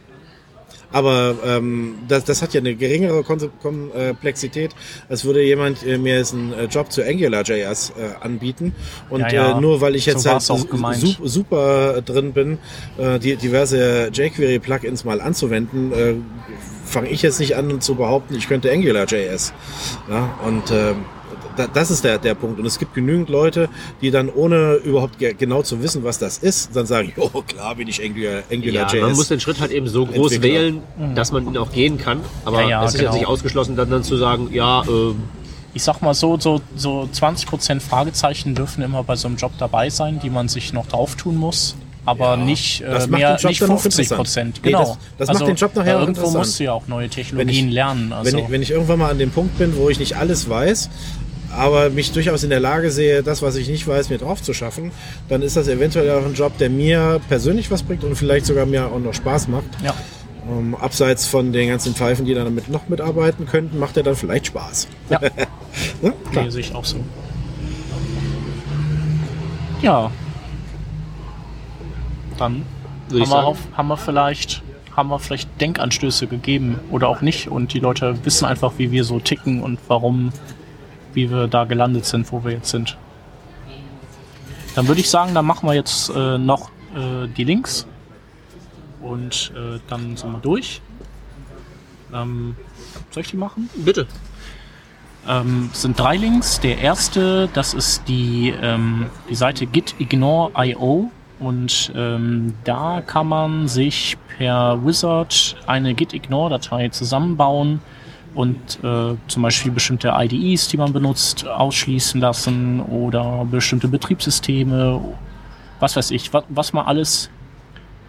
[0.91, 4.71] Aber ähm, das, das hat ja eine geringere Komplexität,
[5.09, 8.73] als würde jemand äh, mir jetzt einen äh, Job zu AngularJS äh, anbieten.
[9.09, 9.57] Und Ja, ja.
[9.57, 10.59] Äh, nur weil ich So jetzt halt war's auch
[10.95, 12.57] su- super drin bin,
[12.97, 16.13] äh, die diverse jQuery-Plugins mal anzuwenden, äh,
[16.85, 19.53] fange ich jetzt nicht an zu behaupten, ich könnte AngularJS.
[20.09, 20.93] Ja, und da,
[21.73, 22.59] das ist der, der Punkt.
[22.59, 23.69] Und es gibt genügend Leute,
[24.01, 27.75] die dann ohne überhaupt ge genau zu wissen, was das ist, dann sagen, oh klar
[27.75, 29.01] bin ich Angular, Ja, AngularJS.
[29.01, 30.59] man muss den Schritt halt eben so groß Entwickler.
[30.59, 30.81] wählen,
[31.15, 32.21] dass man ihn auch gehen kann.
[32.45, 33.11] Aber Ja, ja, es ist genau.
[33.11, 35.13] jetzt nicht ausgeschlossen, dann, dann zu sagen, ja, äh,
[35.73, 39.89] ich sag mal so, so, so 20% Fragezeichen dürfen immer bei so einem Job dabei
[39.89, 41.75] sein, die man sich noch drauf tun muss.
[42.03, 44.17] Aber nicht, äh, das mehr, nicht dann auch 50 interessant.
[44.17, 44.61] Prozent.
[44.63, 44.97] Nee, Genau.
[45.19, 48.11] das- das macht den Job nachher Irgendwo musst du ja auch neue Technologien lernen.
[48.11, 50.49] Also, wenn, ich, wenn ich irgendwann mal an dem Punkt bin, wo ich nicht alles
[50.49, 50.89] weiß,
[51.55, 54.53] aber mich durchaus in der Lage sehe, das, was ich nicht weiß, mir drauf zu
[54.53, 54.91] schaffen,
[55.29, 58.65] dann ist das eventuell auch ein Job, der mir persönlich was bringt und vielleicht sogar
[58.65, 59.67] mir auch noch Spaß macht.
[59.83, 59.93] ja.
[60.49, 64.15] Ähm, abseits von den ganzen Pfeifen, die dann damit noch mitarbeiten könnten, macht er dann
[64.15, 64.87] vielleicht Spaß.
[65.11, 65.19] Ja,
[66.01, 66.13] Ne?
[66.31, 66.45] Klar.
[66.45, 66.97] nee, sehe ich auch so.
[69.81, 70.11] Ja.
[72.37, 72.65] Dann
[73.11, 74.63] haben wir, auf, haben wir vielleicht
[74.95, 79.03] haben wir vielleicht Denkanstöße gegeben oder auch nicht und die Leute wissen einfach, wie wir
[79.05, 80.33] so ticken und warum,
[81.13, 82.97] wie wir da gelandet sind, wo wir jetzt sind.
[84.75, 87.85] Dann würde ich sagen, dann machen wir jetzt äh, noch äh, die Links
[89.01, 90.81] und äh, dann sind wir durch.
[92.13, 92.55] Ähm,
[93.11, 93.69] soll ich die machen?
[93.75, 94.07] bitte.
[95.27, 96.59] Ähm, es sind drei Links.
[96.59, 104.17] Der erste, das ist die, ähm, die Seite gitignore.io und ähm, da kann man sich
[104.37, 107.81] per Wizard eine gitignore-Datei zusammenbauen
[108.33, 115.01] und äh, zum Beispiel bestimmte IDEs, die man benutzt, ausschließen lassen oder bestimmte Betriebssysteme,
[115.79, 117.29] was weiß ich, was, was man alles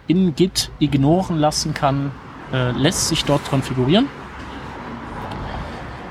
[0.07, 2.11] in Git ignoren lassen kann,
[2.51, 4.07] äh, lässt sich dort konfigurieren.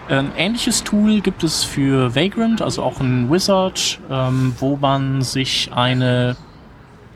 [0.09, 5.71] Ein ähnliches Tool gibt es für Vagrant, also auch ein Wizard, ähm, wo man sich
[5.73, 6.37] eine,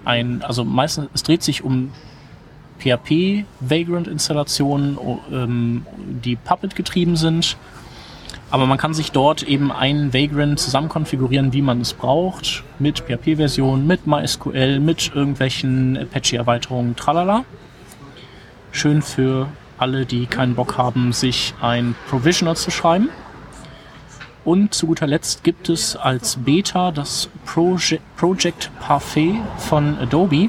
[0.04, 1.90] ein, also meistens, es dreht sich um
[2.78, 5.84] PHP Vagrant Installationen, o- ähm,
[6.24, 7.56] die Puppet getrieben sind.
[8.50, 13.00] Aber man kann sich dort eben ein Vagrant zusammen konfigurieren, wie man es braucht, mit
[13.00, 17.44] PHP-Version, mit MySQL, mit irgendwelchen Apache-Erweiterungen, tralala.
[18.70, 19.48] Schön für
[19.78, 23.08] alle, die keinen Bock haben, sich ein Provisioner zu schreiben.
[24.44, 30.48] Und zu guter Letzt gibt es als Beta das Proje Project Parfait von Adobe.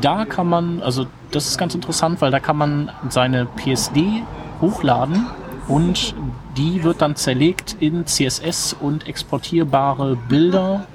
[0.00, 4.22] Da kann man, also das ist ganz interessant, weil da kann man seine PSD
[4.60, 5.26] hochladen
[5.68, 6.14] und
[6.56, 10.86] die wird dann zerlegt in CSS und exportierbare Bilder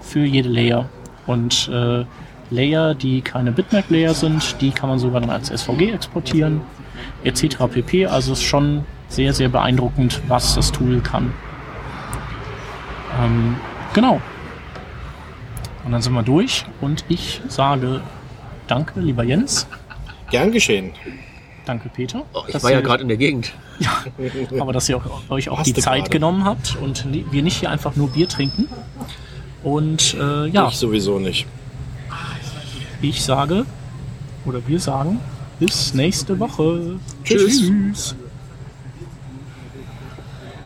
[0.00, 0.88] für jede Layer.
[1.26, 2.04] Und äh,
[2.50, 6.62] Layer, die keine Bitmap-Layer sind, die kann man sogar dann als SVG exportieren,
[7.24, 7.56] etc.
[7.72, 8.06] pp.
[8.06, 11.32] Also ist schon sehr, sehr beeindruckend, was das Tool kann.
[13.20, 13.56] Ähm,
[13.94, 14.20] genau.
[15.84, 18.02] Und dann sind wir durch und ich sage
[18.68, 19.66] danke, lieber Jens.
[20.30, 20.92] Gern geschehen.
[21.64, 22.24] Danke, Peter.
[22.32, 23.52] Oh, ich war ja gerade in der Gegend.
[24.58, 26.10] aber dass ihr auch, euch auch Hast die Zeit gerade.
[26.10, 28.68] genommen habt und wir nicht hier einfach nur Bier trinken.
[29.62, 31.46] Und äh, ja, Ich sowieso nicht.
[33.02, 33.66] ich sage,
[34.46, 35.20] oder wir sagen,
[35.58, 36.98] bis nächste Woche.
[37.24, 37.60] Tschüss.
[37.60, 38.16] Tschüss.